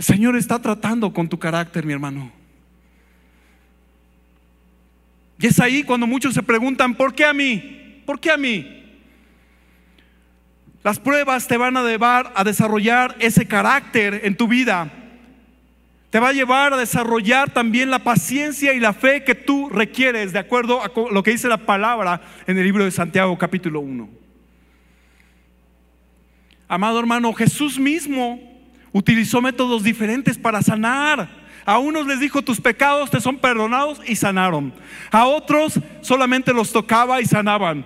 [0.00, 2.32] El Señor está tratando con tu carácter, mi hermano.
[5.38, 8.02] Y es ahí cuando muchos se preguntan, ¿por qué a mí?
[8.06, 8.82] ¿Por qué a mí?
[10.82, 14.90] Las pruebas te van a llevar a desarrollar ese carácter en tu vida
[16.08, 20.32] te va a llevar a desarrollar también la paciencia y la fe que tú requieres,
[20.32, 24.08] de acuerdo a lo que dice la palabra en el libro de Santiago capítulo 1.
[26.66, 28.49] Amado hermano, Jesús mismo
[28.92, 31.28] utilizó métodos diferentes para sanar.
[31.66, 34.72] A unos les dijo, tus pecados te son perdonados y sanaron.
[35.10, 37.84] A otros solamente los tocaba y sanaban.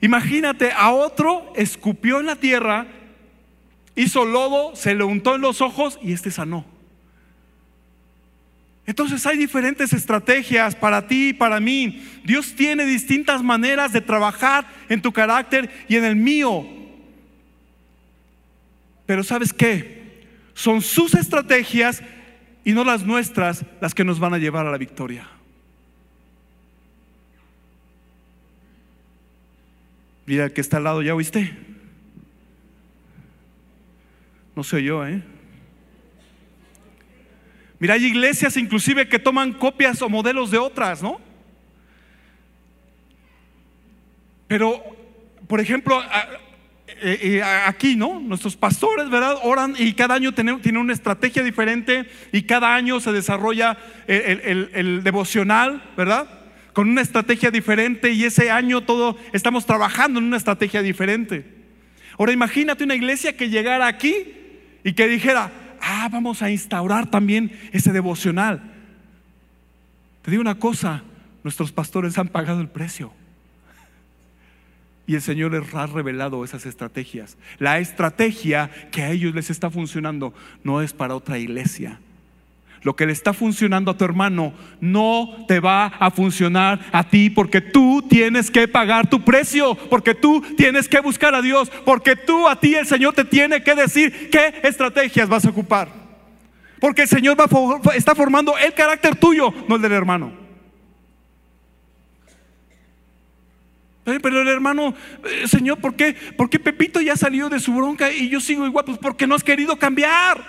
[0.00, 2.86] Imagínate, a otro escupió en la tierra,
[3.96, 6.66] hizo lodo, se le untó en los ojos y este sanó.
[8.86, 12.04] Entonces hay diferentes estrategias para ti y para mí.
[12.22, 16.66] Dios tiene distintas maneras de trabajar en tu carácter y en el mío.
[19.06, 20.03] Pero ¿sabes qué?
[20.54, 22.02] Son sus estrategias
[22.64, 25.28] y no las nuestras las que nos van a llevar a la victoria.
[30.26, 31.54] Mira el que está al lado, ¿ya oíste?
[34.56, 35.22] No soy yo, ¿eh?
[37.78, 41.20] Mira, hay iglesias inclusive que toman copias o modelos de otras, ¿no?
[44.46, 44.82] Pero,
[45.48, 46.00] por ejemplo,
[46.86, 48.20] eh, eh, aquí, ¿no?
[48.20, 49.36] Nuestros pastores, ¿verdad?
[49.42, 55.02] Oran y cada año tienen, una estrategia diferente y cada año se desarrolla el, el
[55.02, 56.28] devocional, ¿verdad?
[56.72, 61.44] Con una estrategia diferente y ese año todo estamos trabajando en una estrategia diferente.
[62.18, 64.14] Ahora imagínate una iglesia que llegara aquí
[64.84, 68.62] y que dijera, ah, vamos a instaurar también ese devocional.
[70.22, 71.02] Te digo una cosa,
[71.42, 73.12] nuestros pastores han pagado el precio.
[75.06, 77.36] Y el Señor les ha revelado esas estrategias.
[77.58, 82.00] La estrategia que a ellos les está funcionando no es para otra iglesia,
[82.84, 87.30] lo que le está funcionando a tu hermano no te va a funcionar a ti
[87.30, 92.14] porque tú tienes que pagar tu precio, porque tú tienes que buscar a Dios, porque
[92.14, 95.88] tú a ti el Señor te tiene que decir qué estrategias vas a ocupar.
[96.78, 100.43] Porque el Señor va, está formando el carácter tuyo, no el del hermano.
[104.04, 106.14] Pero el hermano, eh, Señor, ¿por qué?
[106.36, 108.84] ¿por qué Pepito ya salió de su bronca y yo sigo igual?
[108.84, 110.44] Pues porque no has querido cambiar.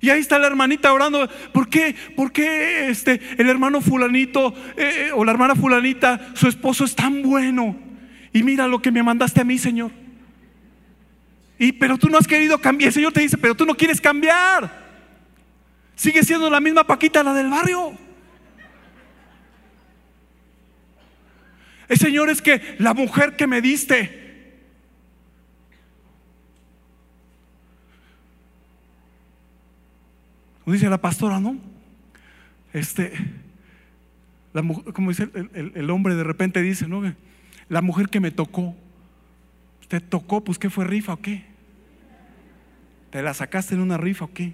[0.00, 1.96] Y ahí está la hermanita orando, ¿por qué?
[2.14, 7.22] ¿Por qué este, el hermano fulanito eh, o la hermana fulanita, su esposo es tan
[7.22, 7.74] bueno?
[8.32, 9.90] Y mira lo que me mandaste a mí, Señor.
[11.58, 12.88] Y pero tú no has querido cambiar.
[12.88, 14.84] El Señor te dice, pero tú no quieres cambiar.
[15.94, 18.05] Sigue siendo la misma Paquita, la del barrio.
[21.88, 24.26] El Señor es que la mujer que me diste,
[30.66, 31.56] dice la pastora, ¿no?
[32.72, 33.12] Este,
[34.92, 37.14] como dice el, el, hombre de repente dice, ¿no?
[37.68, 38.74] La mujer que me tocó,
[39.88, 40.42] ¿te tocó?
[40.42, 41.44] Pues ¿qué fue rifa o qué?
[43.10, 44.52] ¿Te la sacaste en una rifa o qué?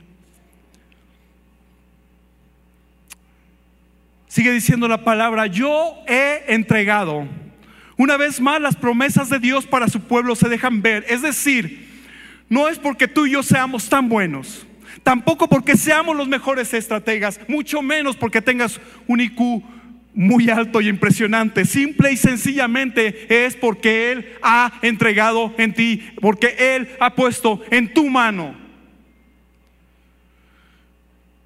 [4.33, 7.29] Sigue diciendo la palabra, yo he entregado.
[7.99, 11.05] Una vez más, las promesas de Dios para su pueblo se dejan ver.
[11.07, 11.87] Es decir,
[12.49, 14.66] no es porque tú y yo seamos tan buenos,
[15.03, 19.64] tampoco porque seamos los mejores estrategas, mucho menos porque tengas un IQ
[20.14, 21.66] muy alto y impresionante.
[21.66, 27.92] Simple y sencillamente es porque Él ha entregado en ti, porque Él ha puesto en
[27.92, 28.62] tu mano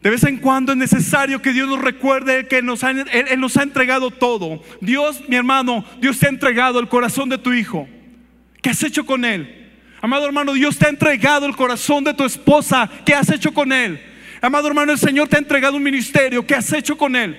[0.06, 3.64] de vez en cuando es necesario que Dios nos recuerde que nos él, nos ha
[3.64, 4.62] entregado todo.
[4.80, 7.88] Dios, mi hermano, Dios te ha entregado el corazón de tu hijo.
[8.62, 9.68] ¿Qué has hecho con él?
[10.00, 12.88] Amado hermano, Dios te ha entregado el corazón de tu esposa.
[13.04, 14.00] ¿Qué has hecho con él?
[14.40, 16.46] Amado hermano, el Señor te ha entregado un ministerio.
[16.46, 17.36] ¿Qué has hecho con él?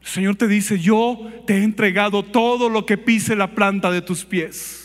[0.00, 4.02] El Señor te dice, yo te he entregado todo lo que pise la planta de
[4.02, 4.79] tus pies.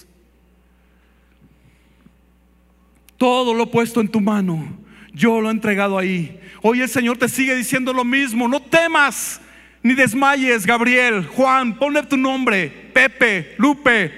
[3.17, 4.77] Todo lo he puesto en tu mano.
[5.13, 6.39] Yo lo he entregado ahí.
[6.61, 8.47] Hoy el Señor te sigue diciendo lo mismo.
[8.47, 9.41] No temas
[9.81, 14.11] ni desmayes, Gabriel, Juan, ponle tu nombre, Pepe, Lupe.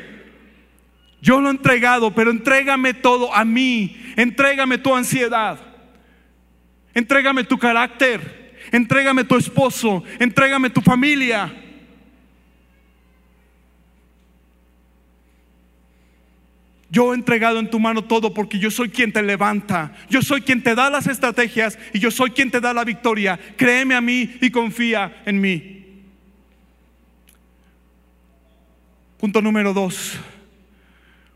[1.21, 3.97] Yo lo he entregado, pero entrégame todo a mí.
[4.15, 5.59] Entrégame tu ansiedad.
[6.93, 8.55] Entrégame tu carácter.
[8.71, 10.03] Entrégame tu esposo.
[10.19, 11.53] Entrégame tu familia.
[16.89, 20.41] Yo he entregado en tu mano todo porque yo soy quien te levanta, yo soy
[20.41, 23.37] quien te da las estrategias y yo soy quien te da la victoria.
[23.57, 25.73] Créeme a mí y confía en mí.
[29.17, 30.13] Punto número dos,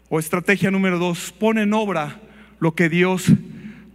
[0.08, 2.20] o estrategia número dos, pon en obra
[2.60, 3.26] lo que Dios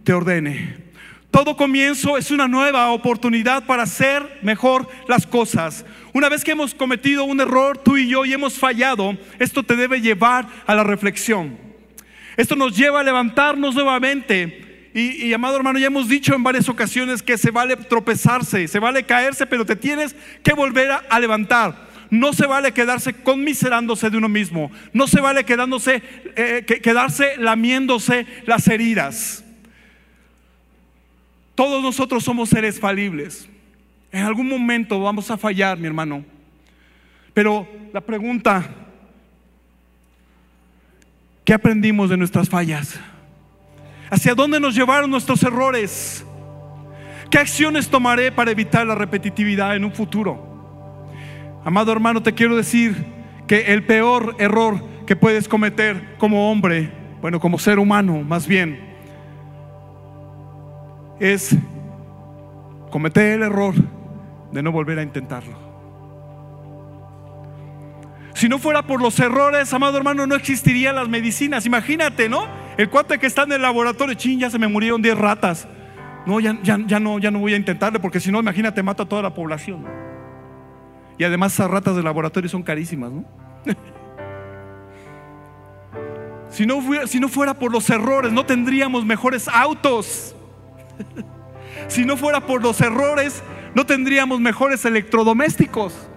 [0.03, 0.86] te ordene.
[1.31, 5.85] Todo comienzo es una nueva oportunidad para hacer mejor las cosas.
[6.13, 9.75] Una vez que hemos cometido un error tú y yo y hemos fallado, esto te
[9.75, 11.57] debe llevar a la reflexión.
[12.37, 14.91] Esto nos lleva a levantarnos nuevamente.
[14.93, 19.03] Y, amado hermano, ya hemos dicho en varias ocasiones que se vale tropezarse, se vale
[19.03, 21.87] caerse, pero te tienes que volver a, levantar.
[22.09, 24.71] No se vale quedarse conmiserándose de uno mismo.
[24.93, 26.01] No se vale quedándose,
[26.35, 29.43] eh, quedarse lamiéndose las heridas.
[31.57, 33.49] Todos nosotros somos seres falibles.
[34.11, 36.23] En algún momento vamos a fallar, mi hermano.
[37.33, 38.63] Pero la pregunta,
[41.43, 42.99] ¿qué aprendimos de nuestras fallas?
[44.11, 46.23] ¿Hacia dónde nos llevaron nuestros errores?
[47.31, 51.09] ¿Qué acciones tomaré para evitar la repetitividad en un futuro?
[51.65, 53.03] Amado hermano, te quiero decir
[53.47, 58.86] que el peor error que puedes cometer como hombre, bueno, como ser humano más bien,
[61.19, 61.55] es
[62.91, 63.75] cometer el error
[64.51, 65.67] de no volver a intentarlo.
[68.33, 71.65] Si no fuera por los errores, amado hermano, no existirían las medicinas.
[71.65, 72.45] Imagínate, ¿no?
[72.77, 75.67] El cuate que está en el laboratorio, ching, ya se me murieron 10 ratas.
[76.27, 79.03] No ya, ya, ya, no, ya no voy a intentarle porque si no, imagínate, mata
[79.03, 79.85] a toda la población.
[81.17, 83.25] Y además esas ratas de laboratorio son carísimas, ¿no?
[86.51, 90.35] si, no si no fuera por los errores, no tendríamos mejores autos.
[91.87, 93.43] si no fuera por los errores,
[93.75, 96.09] no tendríamos mejores electrodomésticos.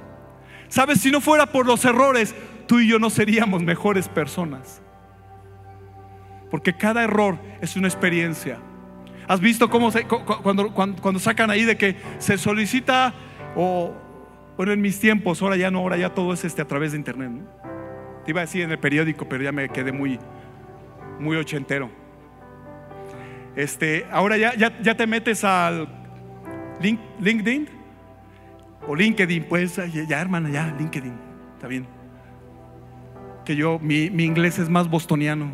[0.69, 2.35] Sabes, si no fuera por los errores,
[2.67, 4.81] tú y yo no seríamos mejores personas.
[6.51, 8.59] Porque cada error es una experiencia.
[9.29, 9.91] ¿Has visto cómo
[10.43, 13.15] cuando, cuando, sacan ahí de que se solicita
[13.55, 13.95] o
[14.57, 16.99] bueno en mis tiempos, ahora ya no, ahora ya todo es este a través de
[16.99, 17.31] internet.
[18.25, 20.19] Te iba a decir en el periódico, pero ya me quedé muy
[21.21, 22.00] muy ochentero.
[23.57, 25.89] Este, ahora ya, ya, ya te metes al
[26.81, 27.69] LinkedIn
[28.87, 29.77] o LinkedIn, pues
[30.09, 31.15] ya, hermana, ya, LinkedIn,
[31.55, 31.87] está bien.
[33.45, 35.53] Que yo, mi, inglés es más bostoniano.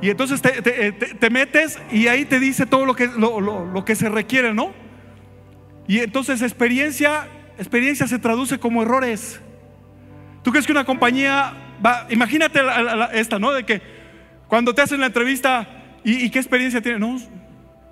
[0.00, 4.52] Y entonces te, metes y ahí te dice todo lo que, lo, que se requiere,
[4.52, 4.72] ¿no?
[5.88, 7.26] Y entonces experiencia,
[7.58, 9.40] experiencia se traduce como errores.
[10.42, 12.60] ¿Tú crees que una compañía va, imagínate
[13.14, 13.52] esta, ¿no?
[13.52, 13.80] De que
[14.48, 15.73] cuando te hacen la entrevista,
[16.04, 17.00] ¿y, qué experiencia tienes?
[17.00, 17.18] No,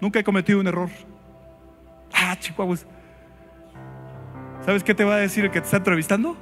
[0.01, 0.91] nunca he cometido un error.
[2.13, 2.87] Ah, chihuahuas.
[4.65, 6.37] ¿Sabes qué te va a decir el que te está entrevistando?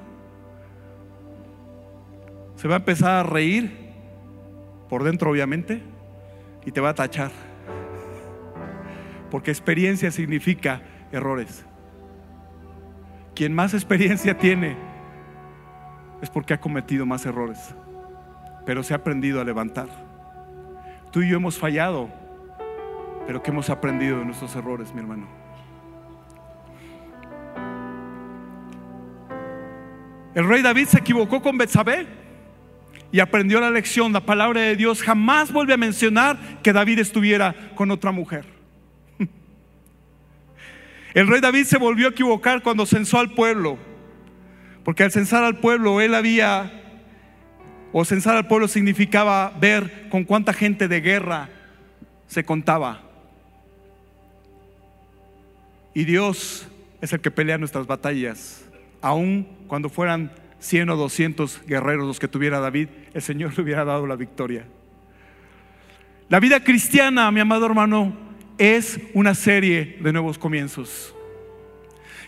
[2.57, 3.73] Se va a empezar a reír,
[4.89, 5.81] por dentro obviamente,
[6.67, 7.31] y te va a tachar.
[9.31, 11.65] Porque experiencia significa errores.
[13.35, 14.77] Quien más experiencia tiene
[16.21, 17.75] es porque ha cometido más errores,
[18.67, 20.10] pero se ha aprendido a levantar.
[21.11, 22.09] Tú y yo hemos fallado,
[23.27, 25.41] pero que hemos aprendido de nuestros errores, mi hermano.
[30.35, 32.07] El rey David se equivocó con Betsabé
[33.11, 34.13] y aprendió la lección.
[34.13, 38.45] La palabra de Dios jamás vuelve a mencionar que David estuviera con otra mujer.
[41.15, 43.77] El rey David se volvió a equivocar cuando censó al pueblo,
[44.85, 46.80] porque al censar al pueblo él había,
[47.93, 51.49] o censar al pueblo significaba ver con cuánta gente de guerra
[52.27, 53.03] se contaba.
[55.95, 56.69] Y Dios
[57.01, 58.65] es el que pelea nuestras batallas,
[59.01, 60.31] aun cuando fueran
[60.61, 64.65] 100 o 200 guerreros los que tuviera David, el Señor le hubiera dado la victoria.
[66.29, 68.15] La vida cristiana, mi amado hermano,
[68.57, 71.15] es una serie de nuevos comienzos.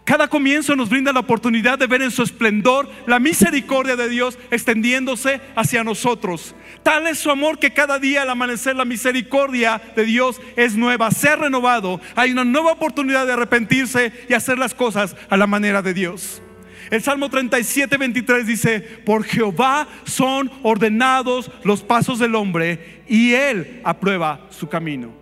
[0.04, 4.36] Cada comienzo nos brinda la oportunidad de ver en su esplendor la misericordia de Dios
[4.50, 6.56] extendiéndose hacia nosotros.
[6.82, 11.12] Tal es su amor que cada día al amanecer la misericordia de Dios es nueva,
[11.12, 12.00] se ha renovado.
[12.16, 16.42] Hay una nueva oportunidad de arrepentirse y hacer las cosas a la manera de Dios.
[16.90, 23.80] El Salmo 37, 23 dice, por Jehová son ordenados los pasos del hombre y él
[23.84, 25.21] aprueba su camino.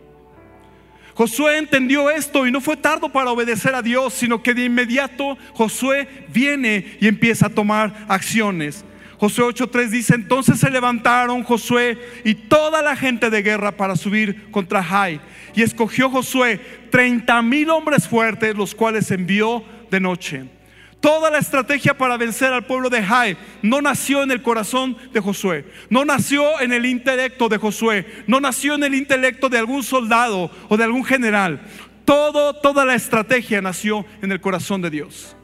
[1.15, 5.37] Josué entendió esto y no fue tardo para obedecer a Dios, sino que de inmediato
[5.55, 8.85] Josué viene y empieza a tomar acciones.
[9.19, 14.51] Josué 8:3 dice, entonces se levantaron Josué y toda la gente de guerra para subir
[14.51, 15.21] contra Jai.
[15.55, 16.59] Y escogió Josué
[16.91, 20.60] 30 mil hombres fuertes, los cuales envió de noche.
[21.01, 25.21] Toda la estrategia para vencer al pueblo de Jai no nació en el corazón de
[25.21, 29.83] Josué, no nació en el intelecto de Josué, no nació en el intelecto de algún
[29.83, 31.63] soldado o de algún general.
[32.05, 35.37] Todo, toda la estrategia nació en el corazón de Dios.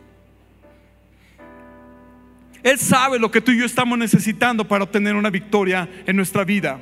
[2.63, 6.45] Él sabe lo que tú y yo estamos necesitando para obtener una victoria en nuestra
[6.45, 6.79] vida.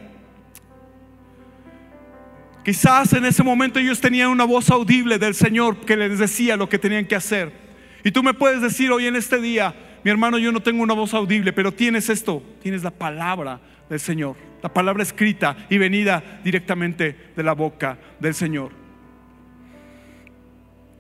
[2.65, 6.69] Quizás en ese momento ellos tenían una voz audible del Señor que les decía lo
[6.69, 7.64] que tenían que hacer.
[8.05, 9.75] Y tú me puedes decir hoy en este día,
[10.05, 13.99] mi hermano, yo no tengo una voz audible, pero tienes esto, tienes la palabra del
[13.99, 18.73] Señor, la palabra escrita y venida directamente de la boca del Señor.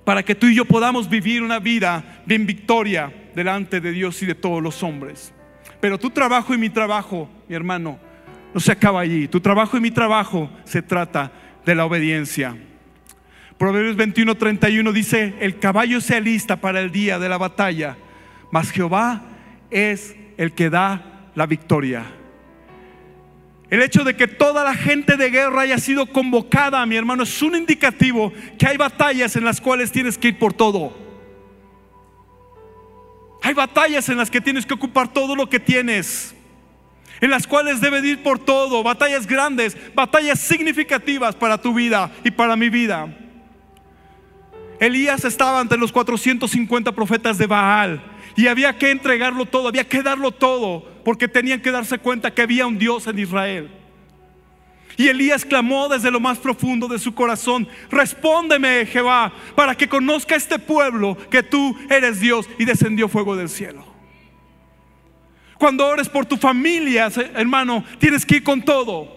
[0.04, 4.26] Para que tú y yo podamos vivir una vida en victoria delante de Dios y
[4.26, 5.34] de todos los hombres.
[5.80, 7.98] Pero tu trabajo y mi trabajo, mi hermano,
[8.54, 9.28] no se acaba allí.
[9.28, 11.32] Tu trabajo y mi trabajo se trata
[11.66, 12.56] de la obediencia.
[13.58, 17.96] Proverbios 21, 31 dice, el caballo se alista para el día de la batalla,
[18.50, 19.22] mas Jehová
[19.70, 22.04] es el que da la victoria.
[23.70, 27.42] El hecho de que toda la gente de guerra haya sido convocada, mi hermano, es
[27.42, 30.96] un indicativo que hay batallas en las cuales tienes que ir por todo.
[33.42, 36.34] Hay batallas en las que tienes que ocupar todo lo que tienes,
[37.20, 42.30] en las cuales debes ir por todo, batallas grandes, batallas significativas para tu vida y
[42.30, 43.23] para mi vida.
[44.84, 48.02] Elías estaba ante los 450 profetas de Baal
[48.36, 52.42] y había que entregarlo todo, había que darlo todo, porque tenían que darse cuenta que
[52.42, 53.70] había un Dios en Israel.
[54.96, 60.36] Y Elías clamó desde lo más profundo de su corazón, respóndeme Jehová, para que conozca
[60.36, 63.84] este pueblo que tú eres Dios y descendió fuego del cielo.
[65.58, 69.13] Cuando ores por tu familia, hermano, tienes que ir con todo.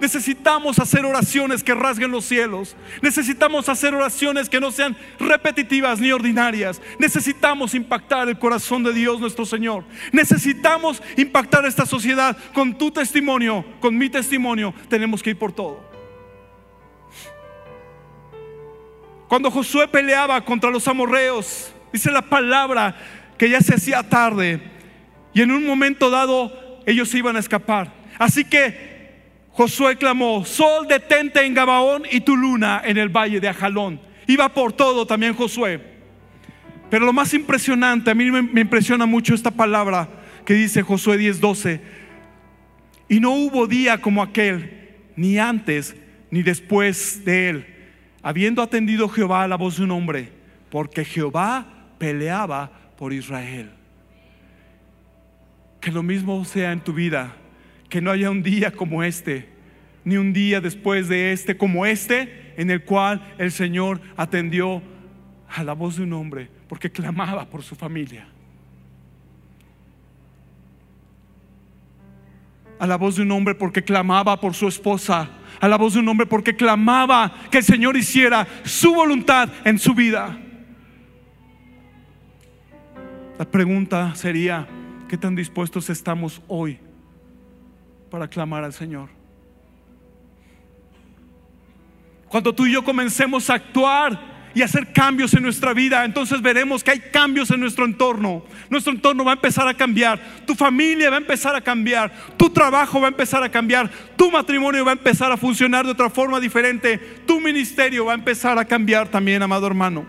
[0.00, 2.74] Necesitamos hacer oraciones que rasguen los cielos.
[3.02, 6.80] Necesitamos hacer oraciones que no sean repetitivas ni ordinarias.
[6.98, 9.84] Necesitamos impactar el corazón de Dios nuestro Señor.
[10.10, 14.72] Necesitamos impactar esta sociedad con tu testimonio, con mi testimonio.
[14.88, 15.90] Tenemos que ir por todo.
[19.28, 22.96] Cuando Josué peleaba contra los amorreos, dice la palabra
[23.38, 24.60] que ya se hacía tarde
[25.32, 26.50] y en un momento dado
[26.86, 27.92] ellos iban a escapar.
[28.18, 28.89] Así que
[29.60, 34.00] Josué clamó, sol detente en Gabaón y tu luna en el valle de Ajalón.
[34.26, 35.82] Iba por todo también Josué.
[36.88, 40.08] Pero lo más impresionante, a mí me, impresiona mucho esta palabra
[40.46, 41.82] que dice Josué 10:12.
[43.10, 45.94] Y no hubo día como aquel, ni antes
[46.30, 47.66] ni después de él,
[48.22, 50.32] habiendo atendido Jehová a la voz de un hombre,
[50.70, 51.66] porque Jehová
[51.98, 53.68] peleaba por Israel.
[55.82, 57.36] Que lo mismo sea en tu vida,
[57.90, 59.49] que no haya un día como este,
[60.04, 64.82] ni un día después de este como este, en el cual el Señor atendió
[65.48, 68.28] a la voz de un hombre porque clamaba por su familia.
[72.78, 75.28] A la voz de un hombre porque clamaba por su esposa.
[75.60, 79.78] A la voz de un hombre porque clamaba que el Señor hiciera su voluntad en
[79.78, 80.38] su vida.
[83.38, 84.66] La pregunta sería,
[85.08, 86.78] ¿qué tan dispuestos estamos hoy
[88.10, 89.19] para clamar al Señor?
[92.30, 96.84] Cuando tú y yo comencemos a actuar y hacer cambios en nuestra vida, entonces veremos
[96.84, 98.44] que hay cambios en nuestro entorno.
[98.68, 102.48] Nuestro entorno va a empezar a cambiar, tu familia va a empezar a cambiar, tu
[102.48, 106.08] trabajo va a empezar a cambiar, tu matrimonio va a empezar a funcionar de otra
[106.08, 110.06] forma diferente, tu ministerio va a empezar a cambiar también, amado hermano.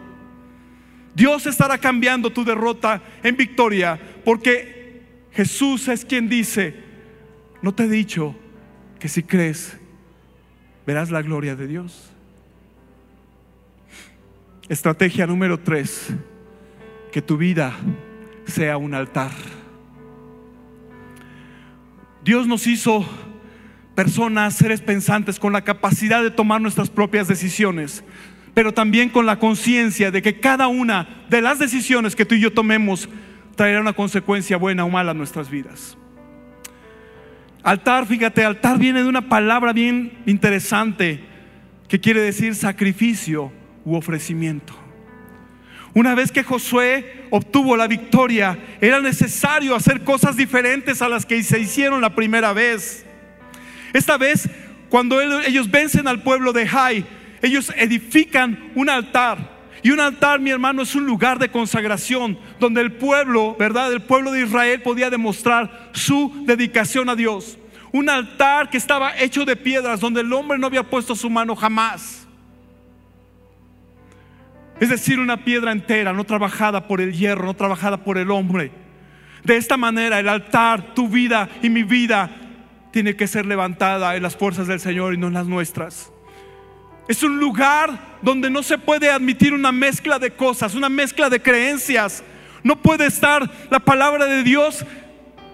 [1.15, 5.01] Dios estará cambiando tu derrota en victoria, porque
[5.31, 6.75] Jesús es quien dice,
[7.63, 8.35] no te he dicho
[8.99, 9.75] que si crees,
[10.85, 12.10] verás la gloria de Dios.
[14.71, 16.07] Estrategia número tres,
[17.11, 17.73] que tu vida
[18.45, 19.31] sea un altar.
[22.23, 23.05] Dios nos hizo
[23.95, 28.01] personas, seres pensantes, con la capacidad de tomar nuestras propias decisiones,
[28.53, 32.39] pero también con la conciencia de que cada una de las decisiones que tú y
[32.39, 33.09] yo tomemos
[33.57, 35.97] traerá una consecuencia buena o mala a nuestras vidas.
[37.61, 41.25] Altar, fíjate, altar viene de una palabra bien interesante
[41.89, 43.51] que quiere decir sacrificio
[43.85, 44.73] ofrecimiento.
[45.93, 51.43] Una vez que Josué obtuvo la victoria, era necesario hacer cosas diferentes a las que
[51.43, 53.05] se hicieron la primera vez.
[53.93, 54.49] Esta vez,
[54.89, 57.05] cuando ellos vencen al pueblo de Jai,
[57.41, 59.59] ellos edifican un altar.
[59.83, 63.91] Y un altar, mi hermano, es un lugar de consagración donde el pueblo, ¿verdad?
[63.91, 67.57] El pueblo de Israel podía demostrar su dedicación a Dios.
[67.91, 71.55] Un altar que estaba hecho de piedras donde el hombre no había puesto su mano
[71.55, 72.20] jamás.
[74.81, 78.71] Es decir, una piedra entera, no trabajada por el hierro, no trabajada por el hombre.
[79.43, 82.31] De esta manera el altar, tu vida y mi vida,
[82.89, 86.11] tiene que ser levantada en las fuerzas del Señor y no en las nuestras.
[87.07, 91.39] Es un lugar donde no se puede admitir una mezcla de cosas, una mezcla de
[91.39, 92.23] creencias.
[92.63, 94.83] No puede estar la palabra de Dios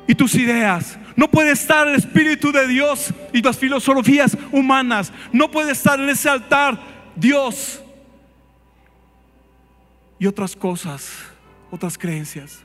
[0.08, 0.98] y tus ideas.
[1.18, 5.12] No puede estar el Espíritu de Dios y las filosofías humanas.
[5.34, 6.80] No puede estar en ese altar
[7.18, 7.84] Dios
[10.20, 11.32] y otras cosas,
[11.72, 12.64] otras creencias.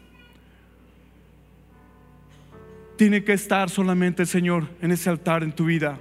[2.97, 5.99] Tiene que estar solamente el Señor en ese altar en tu vida.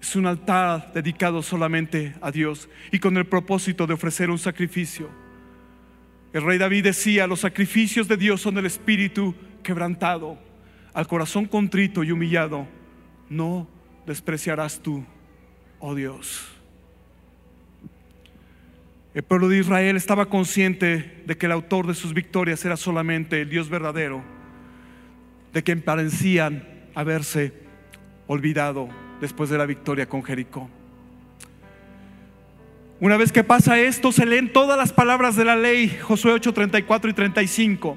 [0.00, 5.10] Es un altar dedicado solamente a Dios y con el propósito de ofrecer un sacrificio.
[6.32, 10.38] El rey David decía, los sacrificios de Dios son el espíritu quebrantado,
[10.92, 12.68] al corazón contrito y humillado.
[13.28, 13.68] No
[14.06, 15.04] despreciarás tú,
[15.80, 16.55] oh Dios.
[19.16, 23.40] El pueblo de Israel estaba consciente de que el autor de sus victorias era solamente
[23.40, 24.22] el Dios verdadero,
[25.54, 27.54] de quien parecían haberse
[28.26, 30.68] olvidado después de la victoria con Jericó.
[33.00, 36.52] Una vez que pasa esto, se leen todas las palabras de la ley, Josué 8,
[36.52, 37.96] 34 y 35.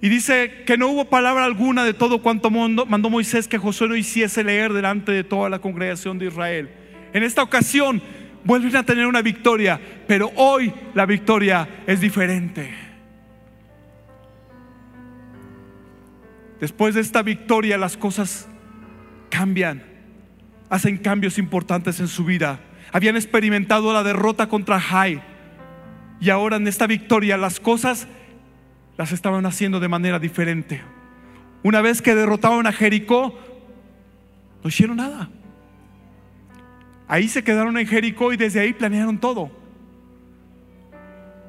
[0.00, 3.96] Y dice que no hubo palabra alguna de todo cuanto mandó Moisés que Josué no
[3.96, 6.70] hiciese leer delante de toda la congregación de Israel.
[7.12, 8.00] En esta ocasión,
[8.44, 12.74] vuelven a tener una victoria, pero hoy la victoria es diferente.
[16.60, 18.48] Después de esta victoria las cosas
[19.30, 19.82] cambian,
[20.70, 22.60] hacen cambios importantes en su vida.
[22.92, 25.22] Habían experimentado la derrota contra Jai
[26.20, 28.06] y ahora en esta victoria las cosas
[28.96, 30.82] las estaban haciendo de manera diferente.
[31.64, 33.38] Una vez que derrotaron a Jericó,
[34.62, 35.30] no hicieron nada.
[37.12, 39.50] Ahí se quedaron en Jericó y desde ahí planearon todo.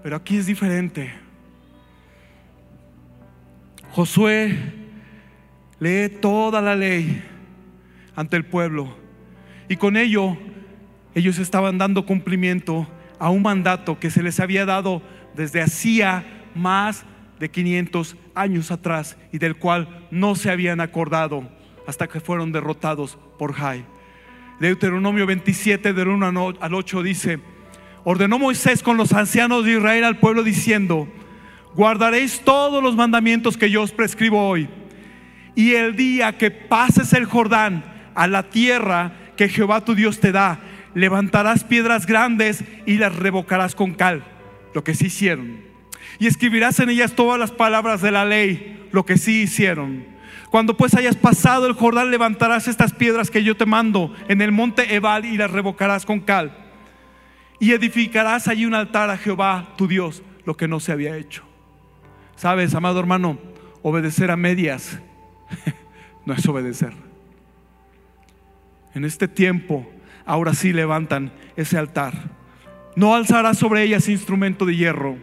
[0.04, 1.14] Pero aquí es diferente.
[3.92, 4.58] Josué
[5.80, 7.24] lee toda la ley
[8.14, 8.94] ante el pueblo
[9.70, 10.36] y con ello
[11.16, 12.86] ellos estaban dando cumplimiento
[13.18, 15.02] a un mandato que se les había dado
[15.34, 17.06] desde hacía más
[17.40, 21.50] de 500 años atrás y del cual no se habían acordado
[21.88, 23.93] hasta que fueron derrotados por Jai.
[24.64, 27.40] Deuteronomio 27, del 1 al 8 dice,
[28.06, 31.10] ordenó Moisés con los ancianos de Israel al pueblo diciendo,
[31.76, 34.70] guardaréis todos los mandamientos que yo os prescribo hoy.
[35.54, 37.84] Y el día que pases el Jordán
[38.16, 40.62] a la tierra que Jehová tu Dios te da,
[40.94, 44.24] levantarás piedras grandes y las revocarás con cal,
[44.74, 45.60] lo que sí hicieron.
[46.20, 50.13] y escribirás en ellas todas las palabras de la ley, lo que sí hicieron.
[50.54, 54.52] Cuando pues hayas pasado el Jordán, levantarás estas piedras que yo te mando en el
[54.52, 56.56] monte Ebal y las revocarás con cal.
[57.60, 61.44] Y edificarás allí un altar a Jehová, tu Dios, lo que no se había hecho.
[62.36, 63.40] Sabes, amado hermano,
[63.82, 65.00] obedecer a medias
[66.28, 66.94] no es obedecer.
[68.94, 69.90] En este tiempo,
[70.24, 72.14] ahora sí levantan ese altar.
[72.96, 75.18] No alzarás sobre ellas instrumento de hierro.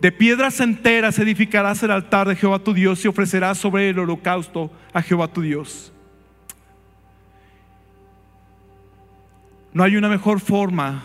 [0.00, 4.70] De piedras enteras edificarás el altar de Jehová tu Dios y ofrecerás sobre el holocausto
[4.92, 5.92] a Jehová tu Dios.
[9.72, 11.02] No hay una mejor forma,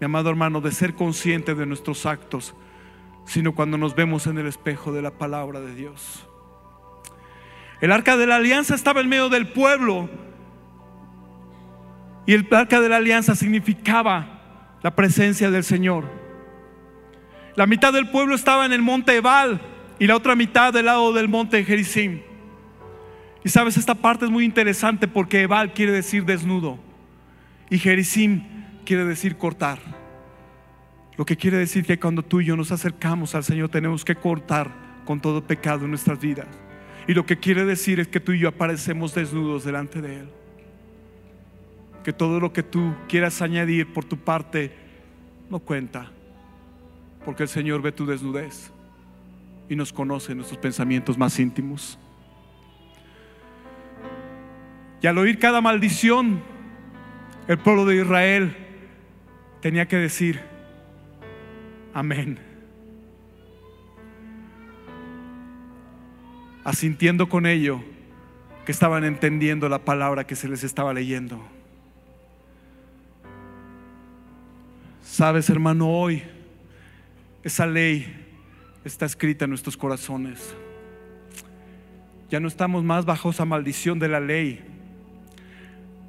[0.00, 2.54] mi amado hermano, de ser consciente de nuestros actos,
[3.26, 6.26] sino cuando nos vemos en el espejo de la palabra de Dios.
[7.80, 10.08] El arca de la alianza estaba en medio del pueblo
[12.26, 16.23] y el arca de la alianza significaba la presencia del Señor.
[17.56, 19.60] La mitad del pueblo estaba en el monte Ebal
[19.98, 22.20] y la otra mitad del lado del monte Gerizim.
[23.44, 26.78] Y sabes, esta parte es muy interesante porque Ebal quiere decir desnudo
[27.70, 28.42] y Gerizim
[28.84, 29.78] quiere decir cortar.
[31.16, 34.16] Lo que quiere decir que cuando tú y yo nos acercamos al Señor tenemos que
[34.16, 34.70] cortar
[35.04, 36.48] con todo pecado en nuestras vidas.
[37.06, 40.28] Y lo que quiere decir es que tú y yo aparecemos desnudos delante de Él
[42.04, 44.70] que todo lo que tú quieras añadir por tu parte
[45.50, 46.12] no cuenta,
[47.24, 48.70] porque el Señor ve tu desnudez
[49.68, 51.98] y nos conoce nuestros pensamientos más íntimos.
[55.00, 56.40] Y al oír cada maldición,
[57.48, 58.56] el pueblo de Israel
[59.60, 60.40] tenía que decir,
[61.92, 62.38] amén.
[66.64, 67.82] Asintiendo con ello
[68.64, 71.42] que estaban entendiendo la palabra que se les estaba leyendo.
[75.02, 76.22] Sabes, hermano, hoy
[77.44, 78.06] esa ley
[78.84, 80.56] está escrita en nuestros corazones.
[82.30, 84.64] Ya no estamos más bajo esa maldición de la ley.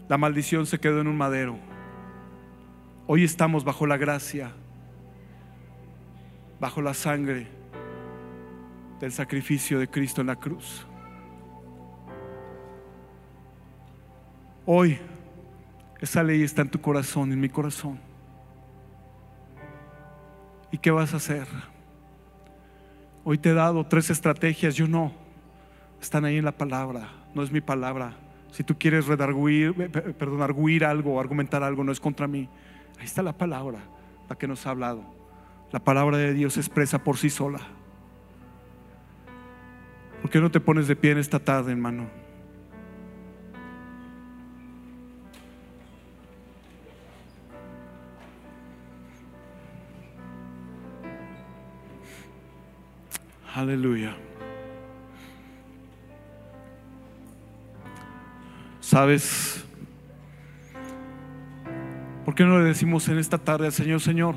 [0.08, 1.60] La maldición se quedó en un madero.
[3.06, 4.54] Hoy estamos bajo la gracia,
[6.60, 7.48] bajo la sangre
[9.02, 10.88] del sacrificio de Cristo en la cruz.
[14.66, 14.98] Hoy
[16.00, 18.15] esa ley está en tu corazón, en mi corazón.
[20.72, 21.48] ¿Y qué vas a hacer?
[23.24, 25.12] Hoy te he dado tres estrategias, yo no.
[26.02, 28.14] Están ahí en la palabra, no es mi palabra.
[28.52, 29.74] Si tú quieres redarguir,
[30.18, 32.48] perdón, arguir algo, argumentar algo, no es contra mí.
[33.00, 33.80] Ahí está la palabra,
[34.30, 35.04] la que nos ha hablado.
[35.72, 37.60] La palabra de Dios expresa por sí sola.
[40.22, 42.25] ¿Por qué no te pones de pie en esta tarde, hermano?
[53.56, 54.14] Aleluya.
[58.82, 59.64] ¿Sabes?
[62.26, 64.36] ¿Por qué no le decimos en esta tarde al Señor, Señor?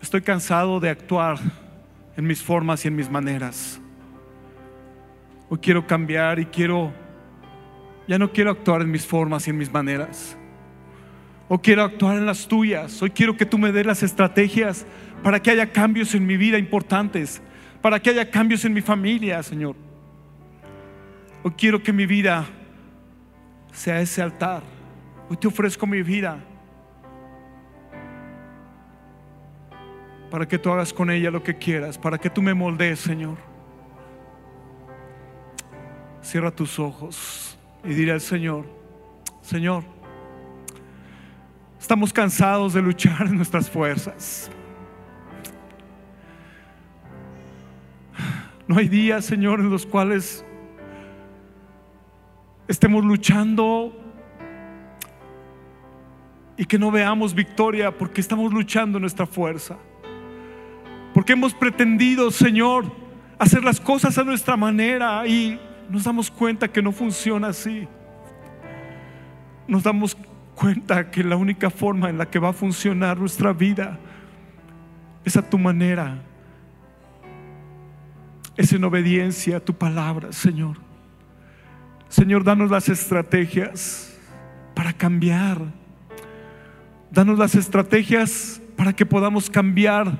[0.00, 1.38] Estoy cansado de actuar
[2.16, 3.80] en mis formas y en mis maneras.
[5.48, 6.92] Hoy quiero cambiar y quiero,
[8.08, 10.36] ya no quiero actuar en mis formas y en mis maneras.
[11.48, 13.00] Hoy quiero actuar en las tuyas.
[13.00, 14.86] Hoy quiero que tú me des las estrategias
[15.22, 17.40] para que haya cambios en mi vida importantes,
[17.80, 19.76] para que haya cambios en mi familia, Señor.
[21.42, 22.46] Hoy quiero que mi vida
[23.72, 24.62] sea ese altar.
[25.28, 26.38] Hoy te ofrezco mi vida
[30.30, 33.36] para que tú hagas con ella lo que quieras, para que tú me moldees, Señor.
[36.22, 38.64] Cierra tus ojos y dile al Señor,
[39.42, 39.82] Señor,
[41.78, 44.50] estamos cansados de luchar en nuestras fuerzas.
[48.68, 50.44] No hay días, Señor, en los cuales
[52.68, 53.92] estemos luchando
[56.56, 59.78] y que no veamos victoria porque estamos luchando nuestra fuerza.
[61.12, 62.84] Porque hemos pretendido, Señor,
[63.38, 65.60] hacer las cosas a nuestra manera y
[65.90, 67.88] nos damos cuenta que no funciona así.
[69.66, 70.16] Nos damos
[70.54, 73.98] cuenta que la única forma en la que va a funcionar nuestra vida
[75.24, 76.22] es a tu manera
[78.56, 80.76] es en obediencia a tu palabra, Señor.
[82.08, 84.18] Señor, danos las estrategias
[84.74, 85.58] para cambiar.
[87.10, 90.18] Danos las estrategias para que podamos cambiar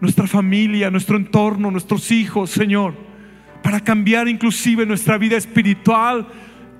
[0.00, 2.94] nuestra familia, nuestro entorno, nuestros hijos, Señor.
[3.62, 6.26] Para cambiar inclusive nuestra vida espiritual,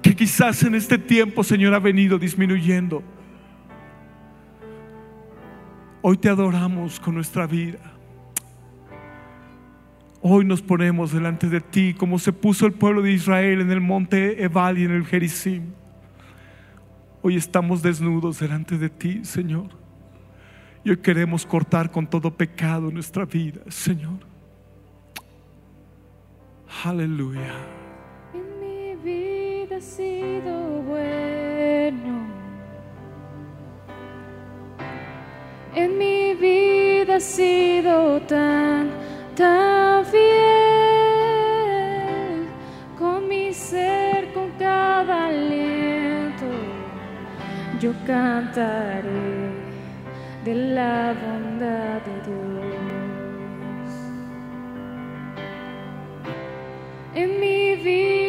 [0.03, 3.03] que quizás en este tiempo, Señor, ha venido disminuyendo.
[6.03, 7.92] Hoy te adoramos con nuestra vida.
[10.25, 13.81] Hoy nos ponemos delante de ti como se puso el pueblo de Israel en el
[13.81, 15.73] monte Ebal y en el Gerizim.
[17.23, 19.67] Hoy estamos desnudos delante de ti, Señor.
[20.85, 24.21] Y hoy queremos cortar con todo pecado nuestra vida, Señor.
[26.85, 27.55] Aleluya.
[28.33, 32.27] En mi vida ha sido bueno.
[35.75, 39.02] En mi vida ha sido tan,
[39.43, 39.83] tan.
[42.99, 46.47] Con mi ser, con cada aliento,
[47.81, 49.51] yo cantaré
[50.45, 53.93] de la bondad de Dios.
[57.15, 58.22] En mi vida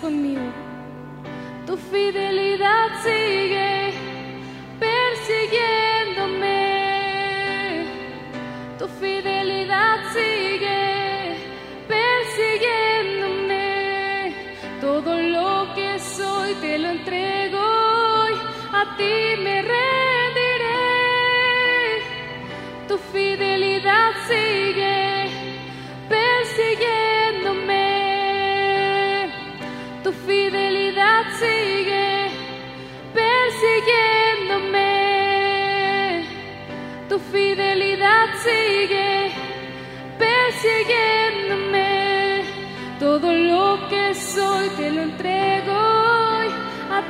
[0.00, 0.42] conmigo.
[1.66, 2.43] Tu fidelidad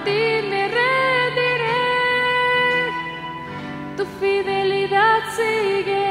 [0.05, 1.83] ti me rendiré.
[3.97, 6.04] Tu fidelidad sigue